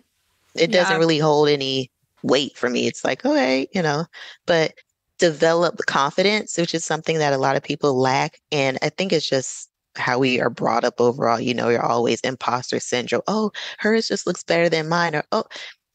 [0.54, 0.98] it doesn't yeah.
[0.98, 1.90] really hold any
[2.22, 2.86] weight for me.
[2.86, 4.06] It's like, okay, you know,
[4.46, 4.74] but
[5.18, 8.40] develop confidence, which is something that a lot of people lack.
[8.52, 11.40] And I think it's just how we are brought up overall.
[11.40, 13.22] You know, you're always imposter syndrome.
[13.26, 15.14] Oh, hers just looks better than mine.
[15.14, 15.44] Or, oh,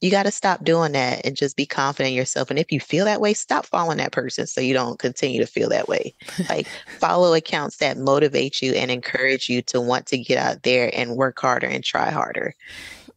[0.03, 2.49] you got to stop doing that and just be confident in yourself.
[2.49, 5.47] And if you feel that way, stop following that person so you don't continue to
[5.47, 6.13] feel that way.
[6.49, 6.67] like
[6.99, 11.15] follow accounts that motivate you and encourage you to want to get out there and
[11.15, 12.53] work harder and try harder.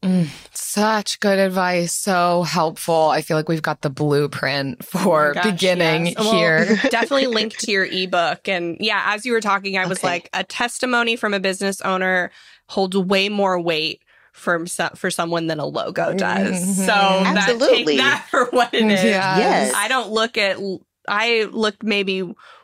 [0.02, 1.92] Mm, such good advice.
[1.92, 3.08] So helpful.
[3.08, 6.30] I feel like we've got the blueprint for oh gosh, beginning yes.
[6.30, 6.66] here.
[6.68, 8.48] Well, definitely link to your ebook.
[8.48, 10.06] And yeah, as you were talking, I was okay.
[10.06, 12.30] like, a testimony from a business owner
[12.68, 16.60] holds way more weight for for someone than a logo does.
[16.60, 16.72] Mm-hmm.
[16.72, 17.96] So Absolutely.
[17.96, 19.02] That, that for what it is.
[19.02, 19.38] Yes.
[19.38, 19.72] yes.
[19.74, 20.58] I don't look at
[21.08, 22.22] I looked maybe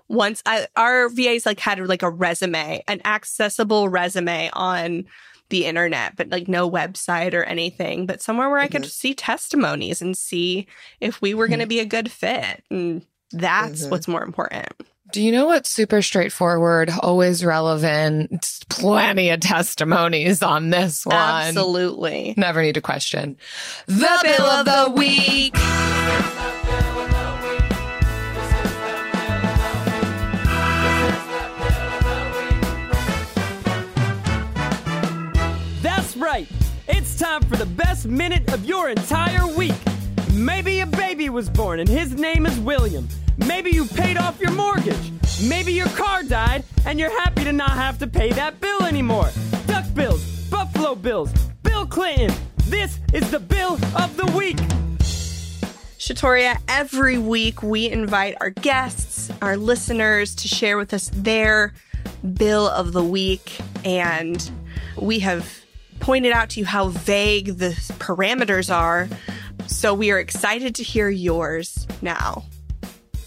[0.08, 5.04] once I, our VAs like had like a resume, an accessible resume on
[5.52, 8.64] the internet, but like no website or anything, but somewhere where mm-hmm.
[8.64, 8.88] I could mm-hmm.
[8.88, 10.66] see testimonies and see
[10.98, 11.68] if we were going to mm-hmm.
[11.68, 12.64] be a good fit.
[12.70, 13.90] And that's mm-hmm.
[13.90, 14.72] what's more important.
[15.12, 18.60] Do you know what's super straightforward, always relevant?
[18.70, 21.16] Plenty of testimonies on this one.
[21.16, 22.32] Absolutely.
[22.38, 23.36] Never need to question.
[23.86, 25.54] The, the bill of the week.
[36.94, 39.74] It's time for the best minute of your entire week.
[40.34, 43.08] Maybe a baby was born and his name is William.
[43.38, 45.10] Maybe you paid off your mortgage.
[45.48, 49.30] Maybe your car died and you're happy to not have to pay that bill anymore.
[49.66, 51.32] Duck bills, Buffalo bills,
[51.62, 52.30] Bill Clinton.
[52.66, 54.58] This is the bill of the week.
[55.98, 61.72] Shatoria, every week we invite our guests, our listeners to share with us their
[62.34, 63.58] bill of the week.
[63.82, 64.50] And
[65.00, 65.62] we have
[66.02, 69.08] pointed out to you how vague the parameters are.
[69.68, 72.44] So we are excited to hear yours now.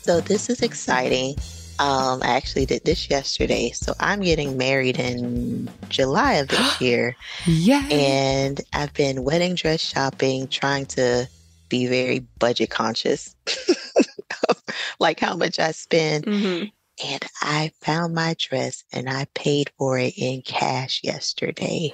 [0.02, 1.36] So this is exciting.
[1.80, 3.72] Um, I actually did this yesterday.
[3.72, 7.16] So I'm getting married in July of this year.
[7.46, 7.88] yeah.
[7.90, 11.30] And I've been wedding dress shopping, trying to
[11.70, 13.36] be very budget conscious,
[15.00, 16.26] like how much I spend.
[16.26, 16.66] Mm-hmm.
[17.08, 21.94] And I found my dress and I paid for it in cash yesterday.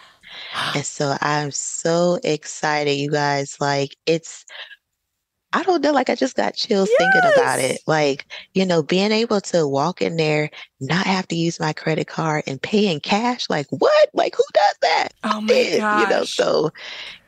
[0.75, 3.57] And so I'm so excited, you guys.
[3.59, 4.45] Like, it's,
[5.53, 6.97] I don't know, like, I just got chills yes.
[6.97, 7.81] thinking about it.
[7.87, 12.07] Like, you know, being able to walk in there, not have to use my credit
[12.07, 13.49] card and pay in cash.
[13.49, 14.09] Like, what?
[14.13, 15.09] Like, who does that?
[15.23, 16.03] Oh my gosh.
[16.03, 16.71] You know, so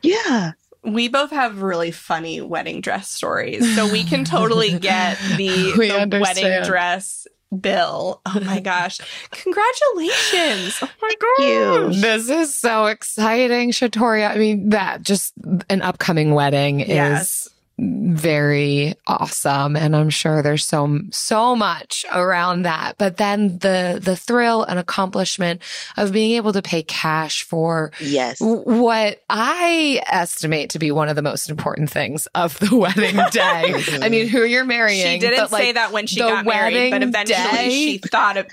[0.02, 3.76] yeah we both have really funny wedding dress stories.
[3.76, 7.26] So we can totally get the, the wedding dress
[7.58, 8.22] Bill.
[8.26, 9.00] Oh my gosh.
[9.32, 10.80] Congratulations.
[10.82, 12.02] Oh my gosh.
[12.02, 14.30] This is so exciting, Shatoria.
[14.30, 15.34] I mean, that just
[15.70, 17.48] an upcoming wedding yes.
[17.48, 19.76] is very awesome.
[19.76, 22.98] And i'm sure there's so so much around that.
[22.98, 25.62] But then the the thrill and accomplishment
[25.98, 28.38] of being able to pay cash for yes.
[28.40, 33.84] what i estimate to be one of the most important things of the wedding day.
[34.02, 37.38] I mean who you're marrying she didn't say that when she got married but eventually
[37.38, 38.48] day, she thought of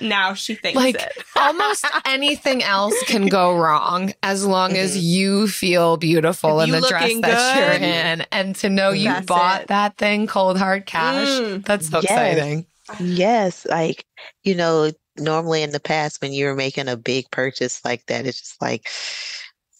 [0.00, 1.12] now she thinks like it.
[1.36, 5.00] almost anything else can go wrong as long as mm-hmm.
[5.02, 8.26] you feel beautiful in the dress that good, you're in.
[8.30, 9.68] And to know you That's bought it.
[9.68, 11.28] that thing cold hard cash.
[11.28, 11.64] Mm.
[11.64, 12.04] That's so yes.
[12.04, 12.66] exciting.
[12.98, 13.66] Yes.
[13.66, 14.04] Like,
[14.44, 18.26] you know, normally in the past when you were making a big purchase like that,
[18.26, 18.88] it's just like,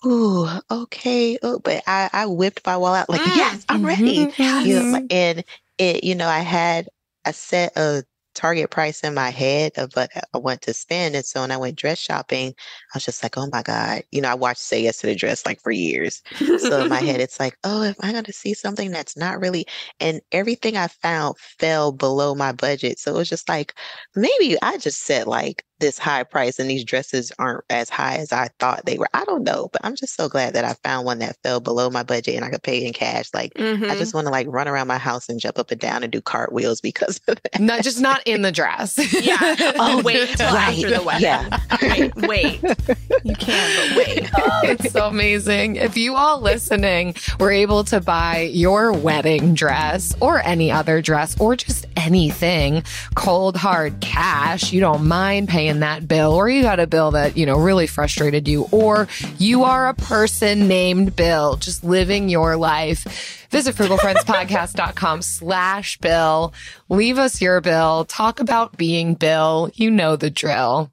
[0.05, 1.39] oh, okay.
[1.43, 3.37] Oh, but I, I whipped my wallet out like, mm.
[3.37, 4.27] yes, I'm ready.
[4.27, 4.43] Mm-hmm.
[4.43, 4.67] Yes.
[4.67, 5.45] You know, and
[5.79, 6.89] it, you know, I had
[7.25, 8.05] a set of
[8.35, 11.15] target price in my head of what I want to spend.
[11.15, 14.03] And so when I went dress shopping, I was just like, oh my God.
[14.11, 16.23] You know, I watched Say Yes to the Dress like for years.
[16.59, 19.41] so in my head, it's like, oh, am I going to see something that's not
[19.41, 19.67] really,
[19.99, 22.99] and everything I found fell below my budget.
[22.99, 23.75] So it was just like,
[24.15, 28.33] maybe I just set like this high price and these dresses aren't as high as
[28.33, 29.09] I thought they were.
[29.15, 31.91] I don't know, but I'm just so glad that I found one that fell below
[31.91, 33.31] my budget and I could pay in cash.
[33.35, 33.85] Like mm-hmm.
[33.85, 36.13] I just want to like run around my house and jump up and down and
[36.13, 37.61] do cartwheels because of that.
[37.61, 38.99] Not just not in the dress.
[39.21, 39.39] yeah.
[39.83, 40.75] Oh, wait till right.
[40.75, 41.23] after the wedding.
[41.23, 41.59] Yeah.
[41.83, 42.63] wait, wait.
[43.25, 44.31] You can, but wait.
[44.37, 45.77] Oh, it's so amazing.
[45.77, 51.39] If you all listening were able to buy your wedding dress or any other dress
[51.41, 52.83] or just anything,
[53.15, 57.37] cold hard cash, you don't mind paying that bill, or you got a bill that,
[57.37, 62.57] you know, really frustrated you, or you are a person named Bill, just living your
[62.57, 63.47] life.
[63.51, 66.55] Visit frugalfriendspodcast.com slash bill.
[66.89, 68.05] Leave us your bill.
[68.05, 69.71] Talk about being Bill.
[69.75, 70.93] You know the drill.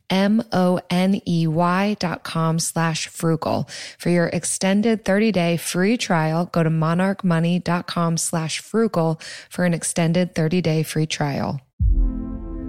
[0.11, 3.67] M-O-N-E-Y dot com slash frugal.
[3.97, 10.83] For your extended 30-day free trial, go to monarchmoney.com slash frugal for an extended 30-day
[10.83, 11.61] free trial.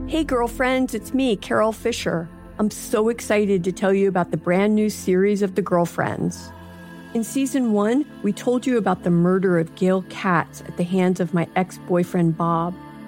[0.06, 2.28] Hey, girlfriends, it's me, Carole Fisher.
[2.58, 6.52] I'm so excited to tell you about the brand new series of The Girlfriends.
[7.14, 11.20] In season one, we told you about the murder of Gail Katz at the hands
[11.20, 12.74] of my ex boyfriend Bob.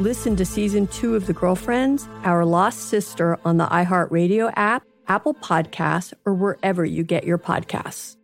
[0.00, 5.34] Listen to season two of The Girlfriends, Our Lost Sister on the iHeartRadio app, Apple
[5.34, 8.16] Podcasts, or wherever you get your podcasts.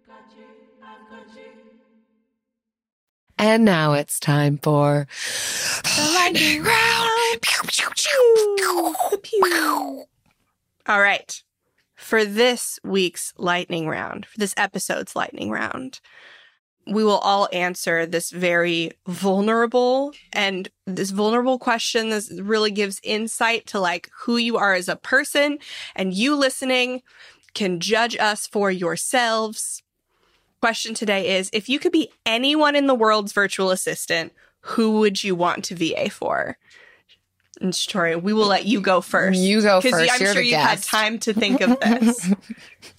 [3.36, 5.06] And now it's time for
[5.82, 7.42] the lightning round.
[10.86, 11.42] All right.
[11.94, 16.00] For this week's lightning round, for this episode's lightning round,
[16.86, 22.10] we will all answer this very vulnerable and this vulnerable question.
[22.10, 25.58] This really gives insight to like who you are as a person
[25.96, 27.02] and you listening
[27.54, 29.82] can judge us for yourselves.
[30.60, 35.24] Question today is if you could be anyone in the world's virtual assistant, who would
[35.24, 36.56] you want to VA for?
[37.60, 39.38] And Shatoria, we will let you go first.
[39.38, 39.94] You go first.
[39.94, 42.32] I'm You're sure you've had time to think of this.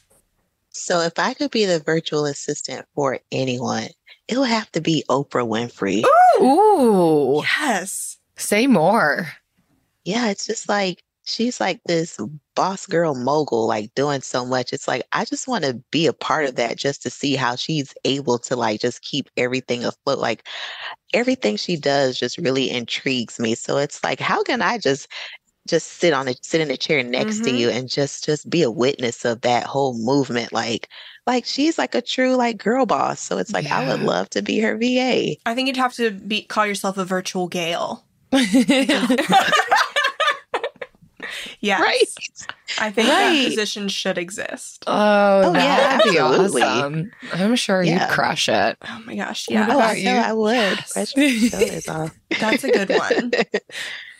[0.88, 3.90] So if I could be the virtual assistant for anyone,
[4.30, 6.06] it would have to be Oprah Winfrey.
[6.40, 6.46] Ooh.
[6.46, 7.44] Ooh.
[7.60, 8.18] Yes.
[8.38, 9.28] Say more.
[10.06, 12.18] Yeah, it's just like she's like this
[12.56, 14.72] boss girl mogul, like doing so much.
[14.72, 17.58] It's like I just want to be a part of that just to see how
[17.58, 20.20] she's able to like just keep everything afloat.
[20.20, 20.48] Like
[21.14, 23.56] everything she does just really intrigues me.
[23.56, 25.10] So it's like, how can I just
[25.68, 27.46] just sit on a sit in a chair next mm-hmm.
[27.46, 30.90] to you and just just be a witness of that whole movement like
[31.26, 33.80] like she's like a true like girl boss so it's like yeah.
[33.80, 36.98] i would love to be her va i think you'd have to be call yourself
[36.98, 38.04] a virtual gail
[41.60, 41.82] yes.
[41.82, 42.54] Right.
[42.80, 43.34] I think right.
[43.34, 44.84] that position should exist.
[44.88, 47.12] Oh, oh that'd be awesome.
[47.34, 48.08] I'm sure yeah.
[48.08, 48.78] you'd crush it.
[48.88, 49.48] Oh my gosh.
[49.50, 49.68] Yeah.
[49.70, 50.54] Oh, I, I would.
[50.54, 50.94] Yes.
[52.40, 53.32] That's a good one.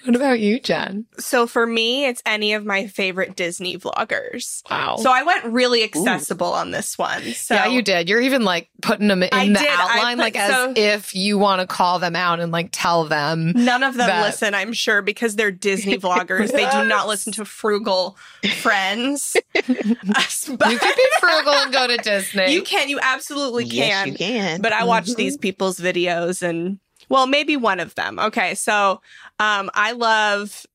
[0.08, 1.06] What about you, Jen?
[1.20, 4.62] So for me, it's any of my favorite Disney vloggers.
[4.72, 4.96] Wow.
[4.96, 6.54] So I went really accessible Ooh.
[6.54, 7.22] on this one.
[7.34, 8.08] So yeah, you did.
[8.08, 9.68] You're even like putting them in I the did.
[9.70, 13.04] outline, put, like as so, if you want to call them out and like tell
[13.04, 13.52] them.
[13.54, 14.22] None of them that...
[14.22, 16.54] listen, I'm sure, because they're Disney vloggers.
[16.54, 18.16] They do not listen to frugal
[18.62, 19.36] friends.
[19.56, 22.54] you could be frugal and go to Disney.
[22.54, 22.88] You can.
[22.88, 23.74] You absolutely can.
[23.74, 24.62] Yes, you can.
[24.62, 25.18] But I watch mm-hmm.
[25.18, 26.80] these people's videos and
[27.10, 28.20] well, maybe one of them.
[28.20, 29.02] Okay, so
[29.40, 30.66] um, I love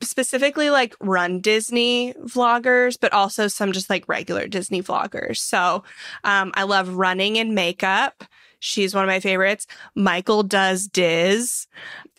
[0.00, 5.38] specifically like run Disney vloggers, but also some just like regular Disney vloggers.
[5.38, 5.84] So
[6.24, 8.24] um, I love running and makeup.
[8.60, 9.66] She's one of my favorites.
[9.94, 11.66] Michael does Diz.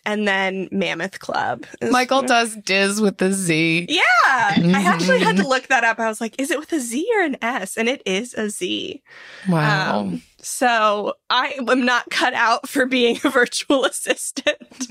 [0.04, 1.64] And then Mammoth Club.
[1.80, 3.86] Michael does Diz with the Z.
[3.88, 4.02] Yeah.
[4.26, 6.00] I actually had to look that up.
[6.00, 7.76] I was like, is it with a Z or an S?
[7.78, 9.00] And it is a Z.
[9.48, 10.00] Wow.
[10.00, 14.56] Um, so I am not cut out for being a virtual assistant.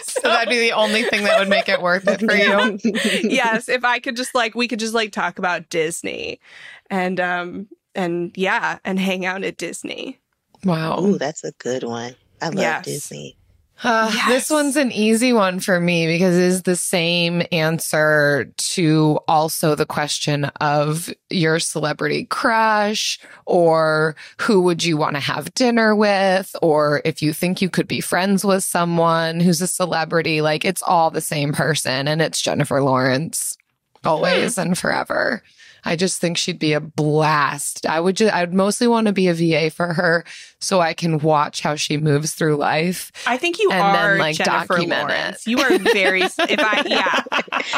[0.00, 2.78] so that'd be the only thing that would make it worth it for you.
[3.22, 6.40] yes, if I could just like we could just like talk about Disney
[6.88, 10.20] and um and yeah, and hang out at Disney.
[10.64, 11.00] Wow.
[11.00, 12.14] Ooh, that's a good one.
[12.40, 12.84] I love yes.
[12.84, 13.36] Disney.
[13.84, 14.28] Uh, yes.
[14.28, 19.84] This one's an easy one for me because it's the same answer to also the
[19.84, 27.02] question of your celebrity crush or who would you want to have dinner with or
[27.04, 30.40] if you think you could be friends with someone who's a celebrity.
[30.40, 33.58] Like it's all the same person and it's Jennifer Lawrence
[34.04, 35.42] always and forever.
[35.86, 37.86] I just think she'd be a blast.
[37.86, 40.24] I would just, I'd mostly want to be a VA for her
[40.58, 43.12] so I can watch how she moves through life.
[43.26, 45.46] I think you and are then, like Jennifer document Lawrence.
[45.46, 45.50] It.
[45.50, 46.22] You are very.
[46.22, 47.22] if I yeah,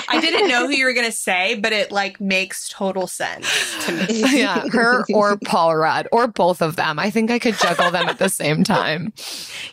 [0.08, 3.46] I didn't know who you were gonna say, but it like makes total sense
[3.86, 4.24] to me.
[4.38, 6.98] Yeah, her or Paul Rudd or both of them.
[6.98, 9.12] I think I could juggle them at the same time.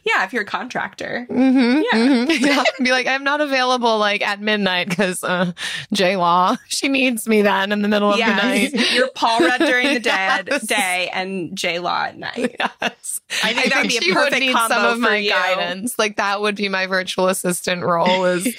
[0.04, 1.28] Yeah, if you're a contractor.
[1.30, 2.08] Mm-hmm, yeah.
[2.08, 2.46] Mm-hmm.
[2.46, 2.64] yeah.
[2.80, 5.52] Be like, I'm not available like at midnight because uh,
[5.94, 8.25] J Law she needs me then in the middle of yes.
[8.26, 8.74] The night.
[8.94, 10.68] You're Paul Rudd during the dead yes.
[10.68, 12.56] day and J Law at night.
[12.82, 13.20] Yes.
[13.44, 15.30] I think that would be a perfect need combo some of my you.
[15.30, 15.98] guidance.
[15.98, 18.56] Like that would be my virtual assistant role is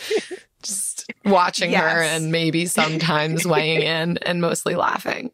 [0.62, 1.82] just watching yes.
[1.82, 5.30] her and maybe sometimes weighing in and mostly laughing.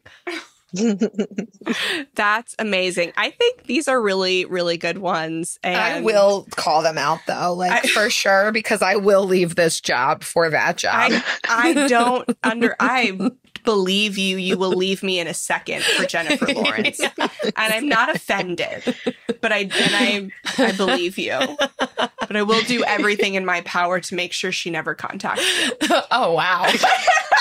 [2.15, 3.13] That's amazing.
[3.15, 5.59] I think these are really, really good ones.
[5.63, 9.55] And I will call them out though, like I, for sure, because I will leave
[9.55, 11.11] this job for that job.
[11.11, 13.31] I, I don't under I
[13.63, 14.37] believe you.
[14.37, 17.11] You will leave me in a second for Jennifer Lawrence, yeah.
[17.17, 18.95] and I'm not offended.
[19.41, 21.39] But I and I I believe you.
[21.77, 25.71] But I will do everything in my power to make sure she never contacts you.
[26.11, 26.63] oh wow,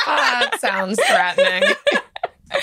[0.06, 1.74] ah, that sounds threatening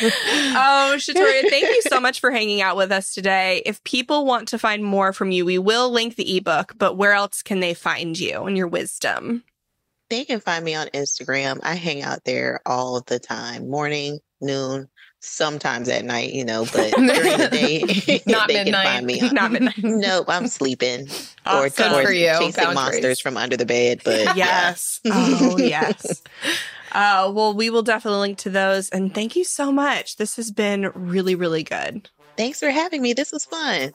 [0.01, 3.61] oh, Shatoria, thank you so much for hanging out with us today.
[3.65, 7.13] If people want to find more from you, we will link the ebook, but where
[7.13, 9.43] else can they find you and your wisdom?
[10.09, 11.59] They can find me on Instagram.
[11.63, 14.89] I hang out there all the time, morning, noon,
[15.19, 18.83] sometimes at night, you know, but during the day, not they midnight.
[18.85, 19.19] can find me.
[19.31, 19.83] Not midnight.
[19.83, 21.07] nope, I'm sleeping
[21.45, 22.75] or chasing Boundaries.
[22.75, 24.01] monsters from under the bed.
[24.03, 25.13] But yes, yeah.
[25.15, 26.23] oh yes.
[26.91, 28.89] Uh, well, we will definitely link to those.
[28.89, 30.15] And thank you so much.
[30.15, 32.09] This has been really, really good.
[32.35, 33.13] Thanks for having me.
[33.13, 33.93] This was fun.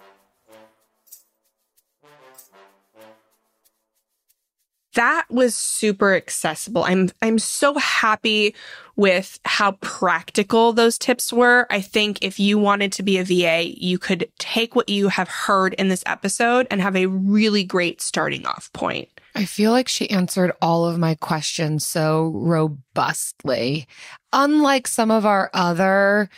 [4.95, 6.85] That was super accessible.
[6.85, 8.55] I'm I'm so happy
[8.97, 11.67] with how practical those tips were.
[11.71, 15.29] I think if you wanted to be a VA, you could take what you have
[15.29, 19.09] heard in this episode and have a really great starting off point.
[19.35, 23.89] I feel like she answered all of my questions so robustly.
[24.33, 26.31] Unlike some of our other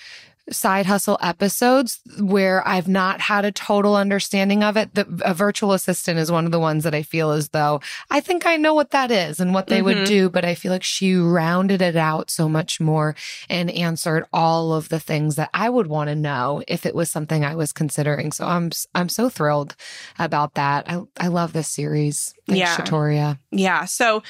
[0.50, 4.94] side hustle episodes where I've not had a total understanding of it.
[4.94, 7.80] The, a virtual assistant is one of the ones that I feel as though
[8.10, 9.86] I think I know what that is and what they mm-hmm.
[9.86, 13.16] would do, but I feel like she rounded it out so much more
[13.48, 17.10] and answered all of the things that I would want to know if it was
[17.10, 18.32] something I was considering.
[18.32, 19.74] So I'm I'm so thrilled
[20.18, 20.88] about that.
[20.88, 22.34] I I love this series.
[22.46, 22.76] Thanks, yeah.
[22.76, 23.38] Shatoria.
[23.50, 23.84] Yeah.
[23.86, 24.22] So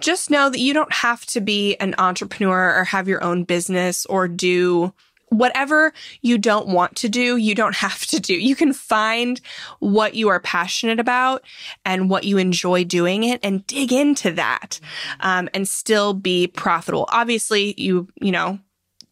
[0.00, 4.06] just know that you don't have to be an entrepreneur or have your own business
[4.06, 4.92] or do
[5.28, 8.34] whatever you don't want to do, you don't have to do.
[8.34, 9.40] You can find
[9.78, 11.44] what you are passionate about
[11.84, 14.80] and what you enjoy doing it and dig into that
[15.20, 17.06] um, and still be profitable.
[17.10, 18.58] Obviously, you, you know,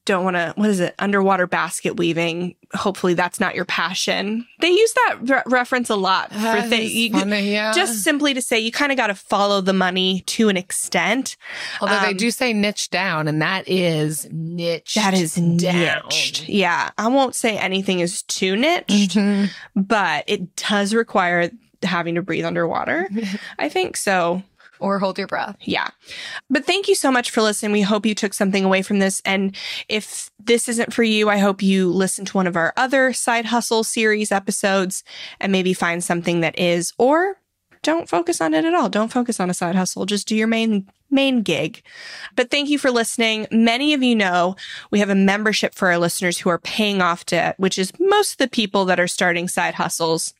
[0.04, 2.54] don't want to, what is it, underwater basket weaving.
[2.74, 4.46] Hopefully that's not your passion.
[4.60, 6.92] They use that re- reference a lot for things.
[6.92, 7.72] Yeah.
[7.72, 11.36] Just simply to say you kind of got to follow the money to an extent.
[11.80, 14.94] Although um, they do say niche down, and that is niche.
[14.94, 16.48] That is niched.
[16.48, 16.90] Yeah.
[16.98, 19.46] I won't say anything is too niched, mm-hmm.
[19.74, 21.50] but it does require
[21.82, 23.08] having to breathe underwater.
[23.58, 24.42] I think so
[24.80, 25.56] or hold your breath.
[25.60, 25.88] Yeah.
[26.50, 27.72] But thank you so much for listening.
[27.72, 29.22] We hope you took something away from this.
[29.24, 29.56] And
[29.88, 33.46] if this isn't for you, I hope you listen to one of our other side
[33.46, 35.04] hustle series episodes
[35.40, 37.38] and maybe find something that is, or
[37.82, 38.88] don't focus on it at all.
[38.88, 40.06] Don't focus on a side hustle.
[40.06, 41.82] Just do your main main gig.
[42.34, 43.46] But thank you for listening.
[43.52, 44.56] Many of you know
[44.90, 48.32] we have a membership for our listeners who are paying off debt, which is most
[48.32, 50.34] of the people that are starting side hustles.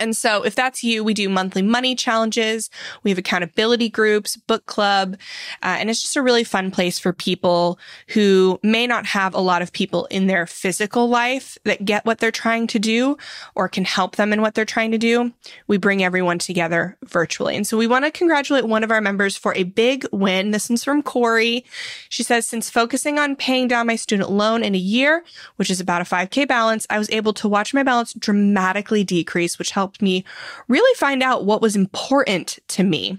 [0.00, 2.70] And so if that's you, we do monthly money challenges.
[3.04, 5.16] We have accountability groups, book club,
[5.62, 7.78] uh, and it's just a really fun place for people
[8.08, 12.18] who may not have a lot of people in their physical life that get what
[12.18, 13.16] they're trying to do
[13.54, 15.32] or can help them in what they're trying to do.
[15.66, 17.56] We bring everyone together virtually.
[17.56, 20.50] And so we want to congratulate one of our members for a big win.
[20.50, 21.64] This one's from Corey.
[22.08, 25.24] She says, since focusing on paying down my student loan in a year,
[25.56, 29.58] which is about a 5K balance, I was able to watch my balance dramatically decrease,
[29.58, 30.24] which helped me
[30.68, 33.18] really find out what was important to me.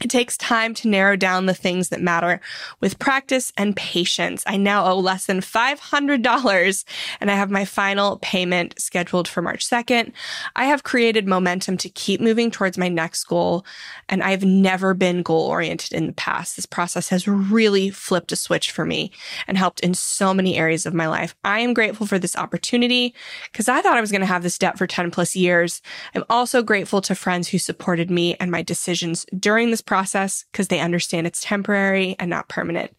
[0.00, 2.40] It takes time to narrow down the things that matter
[2.80, 4.44] with practice and patience.
[4.46, 6.84] I now owe less than $500
[7.20, 10.12] and I have my final payment scheduled for March 2nd.
[10.54, 13.66] I have created momentum to keep moving towards my next goal
[14.08, 16.54] and I've never been goal oriented in the past.
[16.54, 19.10] This process has really flipped a switch for me
[19.48, 21.34] and helped in so many areas of my life.
[21.42, 23.14] I am grateful for this opportunity
[23.50, 25.82] because I thought I was going to have this debt for 10 plus years.
[26.14, 30.68] I'm also grateful to friends who supported me and my decisions during this process because
[30.68, 32.94] they understand it's temporary and not permanent.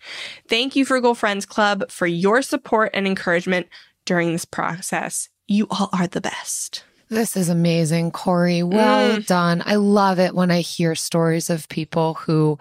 [0.50, 3.68] Thank you, Frugal Friends Club, for your support and encouragement
[4.06, 5.30] during this process.
[5.48, 6.84] You all are the best.
[7.10, 8.62] This is amazing, Corey.
[8.62, 9.26] Well mm.
[9.26, 9.64] done.
[9.66, 12.60] I love it when I hear stories of people who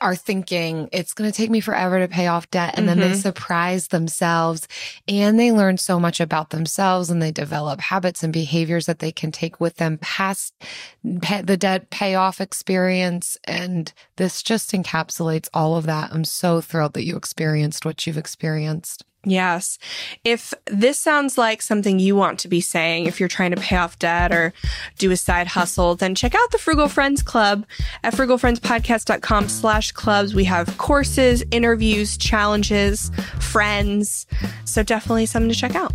[0.00, 2.74] are thinking it's going to take me forever to pay off debt.
[2.76, 3.00] And mm-hmm.
[3.00, 3.22] then they mm-hmm.
[3.22, 4.68] surprise themselves
[5.08, 9.10] and they learn so much about themselves and they develop habits and behaviors that they
[9.10, 10.54] can take with them past
[11.02, 13.36] the debt payoff experience.
[13.44, 16.12] And this just encapsulates all of that.
[16.12, 19.04] I'm so thrilled that you experienced what you've experienced.
[19.24, 19.78] Yes.
[20.24, 23.76] If this sounds like something you want to be saying, if you're trying to pay
[23.76, 24.52] off debt or
[24.98, 27.66] do a side hustle, then check out the Frugal Friends Club
[28.04, 30.34] at frugalfriendspodcast.com slash clubs.
[30.34, 33.10] We have courses, interviews, challenges,
[33.40, 34.26] friends.
[34.64, 35.92] So definitely something to check out.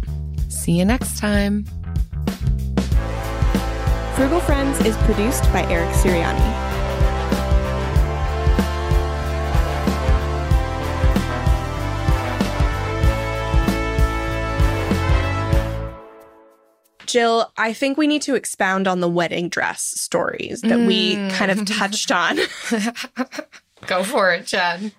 [0.49, 1.65] See you next time.
[4.15, 6.72] Frugal Friends is produced by Eric Siriani.
[17.13, 20.87] Jill, I think we need to expound on the wedding dress stories that mm.
[20.87, 22.39] we kind of touched on.
[23.85, 24.91] Go for it, Jen.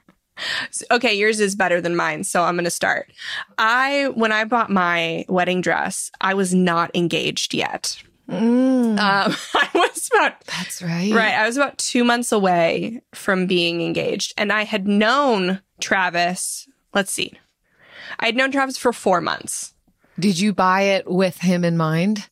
[0.92, 3.12] Okay, yours is better than mine, so I'm going to start.
[3.58, 8.00] I when I bought my wedding dress, I was not engaged yet.
[8.30, 8.96] Mm.
[8.96, 11.12] Um, I was about that's right.
[11.12, 16.68] Right, I was about two months away from being engaged, and I had known Travis.
[16.92, 17.32] Let's see,
[18.20, 19.73] I had known Travis for four months.
[20.18, 22.28] Did you buy it with him in mind?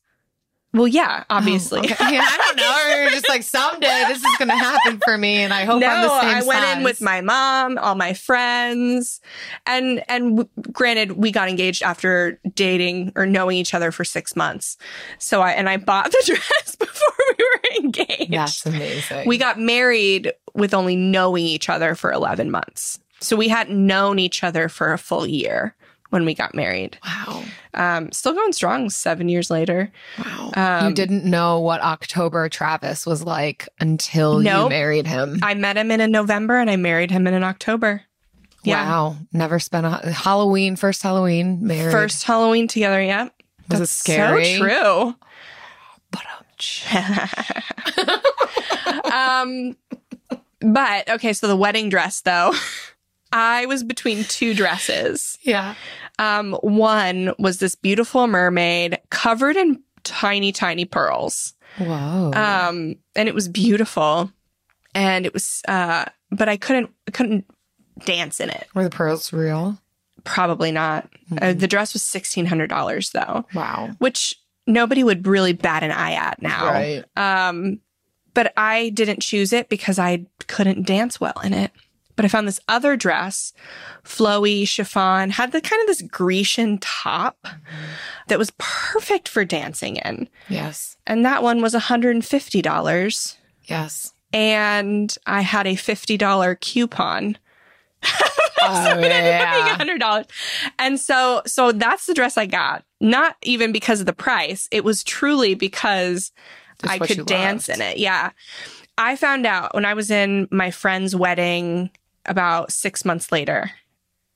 [0.75, 1.81] Well, yeah, oh, obviously.
[1.81, 2.15] Oh, okay.
[2.15, 2.97] Yeah, I don't know.
[3.03, 5.87] You're just like someday this is going to happen for me, and I hope no,
[5.87, 6.77] I'm the same I went size.
[6.79, 9.21] in with my mom, all my friends,
[9.67, 14.35] and and w- granted, we got engaged after dating or knowing each other for six
[14.35, 14.79] months.
[15.19, 18.33] So I and I bought the dress before we were engaged.
[18.33, 19.29] That's amazing.
[19.29, 22.99] We got married with only knowing each other for eleven months.
[23.21, 25.77] So we hadn't known each other for a full year
[26.13, 26.99] when we got married.
[27.03, 27.43] Wow.
[27.73, 29.91] Um, still going strong seven years later.
[30.19, 30.51] Wow.
[30.55, 34.65] Um, you didn't know what October Travis was like until nope.
[34.65, 35.39] you married him.
[35.43, 38.03] I met him in a November and I married him in an October.
[38.63, 38.85] Yeah.
[38.85, 39.17] Wow.
[39.33, 41.93] Never spent a Halloween, first Halloween married.
[41.93, 43.03] First Halloween together.
[43.03, 43.31] Yeah.
[43.71, 44.57] Was That's it scary?
[44.57, 45.15] So true.
[46.11, 46.27] But
[49.15, 49.79] um,
[50.61, 52.53] but okay, so the wedding dress though.
[53.33, 55.39] I was between two dresses.
[55.43, 55.75] Yeah.
[56.19, 61.55] Um, one was this beautiful mermaid covered in tiny, tiny pearls.
[61.81, 62.33] Wow.
[62.33, 64.31] Um, and it was beautiful.
[64.95, 67.47] And it was, uh, but I couldn't, couldn't
[68.05, 68.67] dance in it.
[68.75, 69.79] Were the pearls real?
[70.25, 71.05] Probably not.
[71.05, 71.45] Uh, mm-hmm.
[71.45, 73.47] Uh, the dress was $1,600 though.
[73.55, 73.91] Wow.
[73.99, 76.67] Which nobody would really bat an eye at now.
[76.67, 77.05] Right.
[77.17, 77.81] Um,
[78.35, 81.71] but I didn't choose it because I couldn't dance well in it.
[82.17, 83.53] But I found this other dress,
[84.05, 87.85] flowy chiffon, had the kind of this Grecian top mm-hmm.
[88.29, 90.29] that was perfect for dancing in.
[90.49, 90.97] Yes.
[91.07, 93.37] And that one was $150.
[93.65, 94.15] Yes.
[94.33, 97.39] And I had a $50 coupon.
[98.05, 99.77] oh, so yeah.
[99.79, 100.31] $100.
[100.79, 102.85] And so, so that's the dress I got.
[103.01, 104.69] Not even because of the price.
[104.71, 106.33] It was truly because
[106.85, 107.81] I could dance loved.
[107.81, 107.99] in it.
[107.99, 108.31] Yeah.
[108.99, 111.91] I found out when I was in my friend's wedding
[112.27, 113.71] about six months later.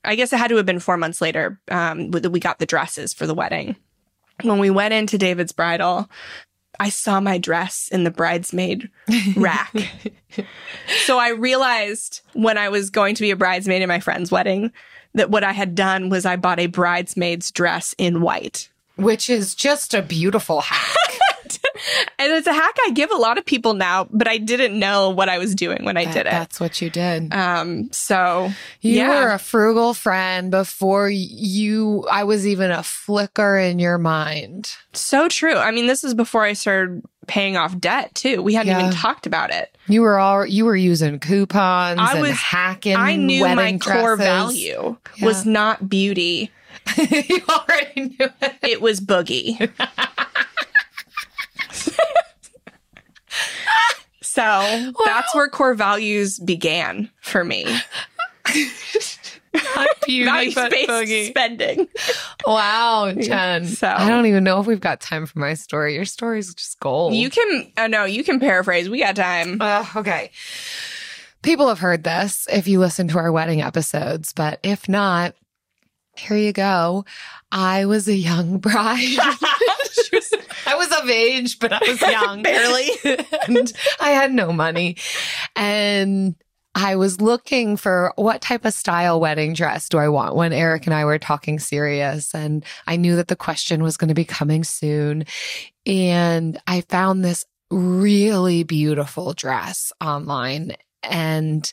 [0.04, 1.60] I guess it had to have been four months later.
[1.68, 3.76] Um, we got the dresses for the wedding.
[4.42, 6.08] When we went into David's bridal,
[6.78, 8.90] I saw my dress in the bridesmaid
[9.36, 9.74] rack.
[11.04, 14.72] so I realized when I was going to be a bridesmaid in my friend's wedding
[15.14, 18.68] that what I had done was I bought a bridesmaid's dress in white.
[18.96, 21.18] Which is just a beautiful hack.
[22.18, 25.10] and it's a hack I give a lot of people now, but I didn't know
[25.10, 26.30] what I was doing when I That- did it.
[26.30, 27.32] That's what you did.
[27.32, 29.08] Um, so You yeah.
[29.24, 34.72] were a frugal friend before you, I was even a flicker in your mind.
[34.92, 35.54] so true.
[35.56, 38.40] I mean, this is before I started paying off debt too.
[38.42, 38.80] We hadn't Yeah.
[38.80, 39.76] even talked about it.
[39.88, 42.96] You were all, you were using coupons I and was- hacking.
[42.96, 44.24] I knew my wedding core dresses.
[44.24, 46.50] value was not beauty.
[46.96, 48.54] you already knew it.
[48.62, 49.70] It was boogie.
[54.36, 57.64] so that's where core values began for me.
[60.06, 61.88] Value-based spending.
[62.46, 63.66] Wow, Jen.
[63.66, 65.94] So- I don't even know if we've got time for my story.
[65.94, 67.14] Your story's just gold.
[67.14, 68.88] You can, oh no, you can paraphrase.
[68.88, 69.60] We got time.
[69.60, 70.30] Uh, okay.
[71.42, 75.34] People have heard this if you listen to our wedding episodes, but if not,
[76.16, 77.04] here you go.
[77.50, 79.16] I was a young bride.
[80.66, 82.42] I was of age, but I was young.
[82.44, 82.90] Barely.
[83.48, 84.96] and I had no money.
[85.54, 86.34] And
[86.74, 90.86] I was looking for what type of style wedding dress do I want when Eric
[90.86, 92.34] and I were talking serious.
[92.34, 95.24] And I knew that the question was going to be coming soon.
[95.86, 101.72] And I found this really beautiful dress online and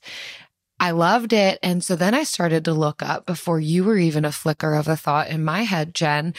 [0.80, 1.60] I loved it.
[1.62, 4.88] And so then I started to look up before you were even a flicker of
[4.88, 6.34] a thought in my head, Jen.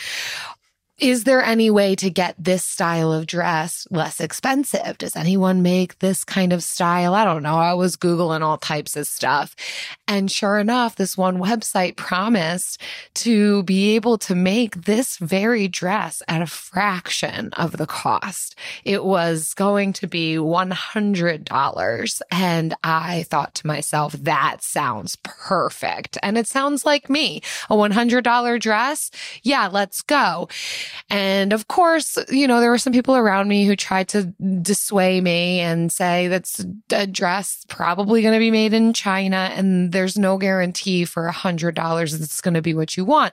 [0.98, 4.96] Is there any way to get this style of dress less expensive?
[4.96, 7.14] Does anyone make this kind of style?
[7.14, 7.56] I don't know.
[7.56, 9.56] I was Googling all types of stuff.
[10.06, 12.80] And sure enough, this one website promised
[13.14, 18.54] to be able to make this very dress at a fraction of the cost.
[18.84, 22.22] It was going to be $100.
[22.30, 26.18] And I thought to myself, that sounds perfect.
[26.22, 27.42] And it sounds like me.
[27.68, 29.10] A $100 dress?
[29.42, 30.48] Yeah, let's go.
[31.10, 34.24] And of course, you know, there were some people around me who tried to
[34.62, 39.92] dissuade me and say that's a dress probably going to be made in China and
[39.92, 43.32] there's no guarantee for a hundred dollars it's going to be what you want.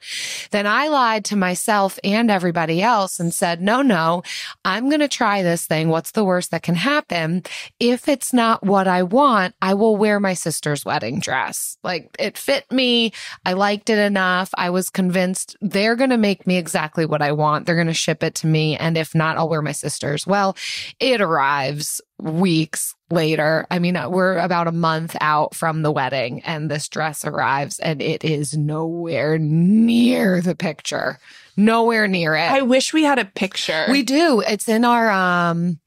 [0.51, 4.23] Then I lied to myself and everybody else and said, no, no,
[4.65, 5.89] I'm going to try this thing.
[5.89, 7.43] What's the worst that can happen?
[7.79, 11.77] If it's not what I want, I will wear my sister's wedding dress.
[11.83, 13.13] Like it fit me.
[13.45, 14.51] I liked it enough.
[14.55, 17.40] I was convinced they're going to make me exactly what I want.
[17.65, 18.77] They're going to ship it to me.
[18.77, 20.25] And if not, I'll wear my sister's.
[20.25, 20.55] Well,
[20.99, 23.65] it arrives weeks later.
[23.69, 28.01] I mean, we're about a month out from the wedding and this dress arrives and
[28.01, 31.19] it is nowhere near the picture.
[31.57, 32.51] Nowhere near it.
[32.51, 33.87] I wish we had a picture.
[33.89, 34.41] we do.
[34.41, 35.79] It's in our um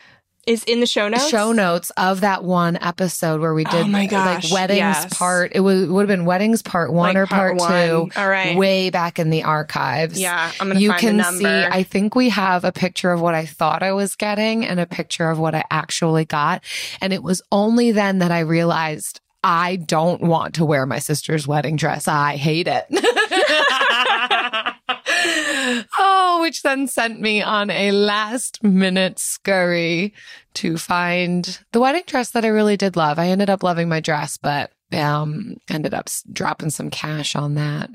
[0.47, 1.29] is in the show notes.
[1.29, 5.17] show notes of that one episode where we Oh did my gosh, like weddings yes.
[5.19, 5.53] part.
[5.55, 8.11] It would would have been weddings part one Like or part, part two.
[8.17, 8.57] All right.
[8.57, 10.19] way back in the archives.
[10.21, 11.47] Yeah, I'm gonna you find can the see.
[11.47, 14.87] I think we have a picture of what I thought I was getting and a
[14.87, 16.63] picture of what I actually got,
[17.01, 19.21] and it was only then that I realized.
[19.47, 22.09] I don't want to wear my sister's wedding dress.
[22.09, 22.87] I hate it.
[25.99, 30.13] oh, which then sent me on a last minute scurry
[30.55, 33.19] to find the wedding dress that I really did love.
[33.19, 37.91] I ended up loving my dress, but um ended up dropping some cash on that.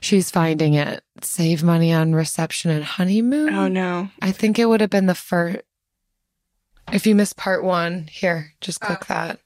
[0.00, 1.02] She's finding it.
[1.22, 3.54] Save money on reception and honeymoon.
[3.54, 4.10] oh no.
[4.20, 5.60] I think it would have been the first.
[6.92, 9.40] If you missed part one, here, just click that.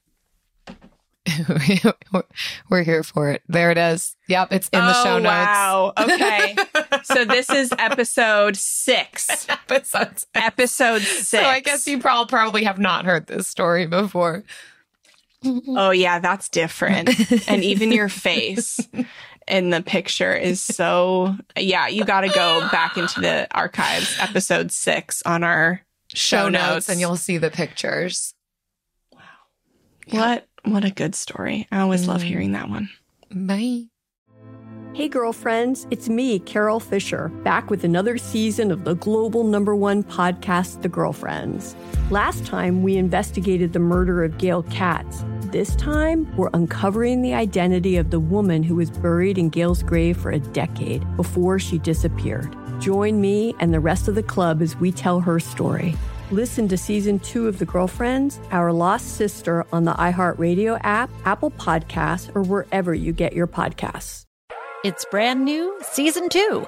[2.69, 3.43] We're here for it.
[3.47, 4.15] There it is.
[4.27, 5.25] Yep, it's in the oh, show notes.
[5.25, 5.93] Wow.
[5.97, 6.55] Okay.
[7.03, 9.47] so this is episode six.
[9.49, 10.27] Episodes.
[10.35, 11.27] Episode six.
[11.27, 14.43] So I guess you prob- probably have not heard this story before.
[15.67, 17.09] Oh yeah, that's different.
[17.47, 18.79] and even your face
[19.47, 25.21] in the picture is so yeah, you gotta go back into the archives, episode six
[25.25, 25.81] on our
[26.13, 26.67] show, Show notes.
[26.67, 28.33] notes, and you'll see the pictures.
[29.13, 29.19] Wow.
[30.09, 31.67] What what a good story.
[31.71, 32.25] I always love Mm.
[32.25, 32.89] hearing that one.
[33.31, 33.85] Bye.
[34.93, 40.03] Hey, girlfriends, it's me, Carole Fisher, back with another season of the global number one
[40.03, 41.75] podcast, The Girlfriends.
[42.09, 45.23] Last time, we investigated the murder of Gail Katz.
[45.51, 50.17] This time, we're uncovering the identity of the woman who was buried in Gail's grave
[50.17, 52.53] for a decade before she disappeared.
[52.81, 55.95] Join me and the rest of the club as we tell her story.
[56.31, 61.49] Listen to season two of The Girlfriends, Our Lost Sister on the iHeartRadio app, Apple
[61.49, 64.25] Podcasts, or wherever you get your podcasts.
[64.83, 66.67] It's brand new, season two.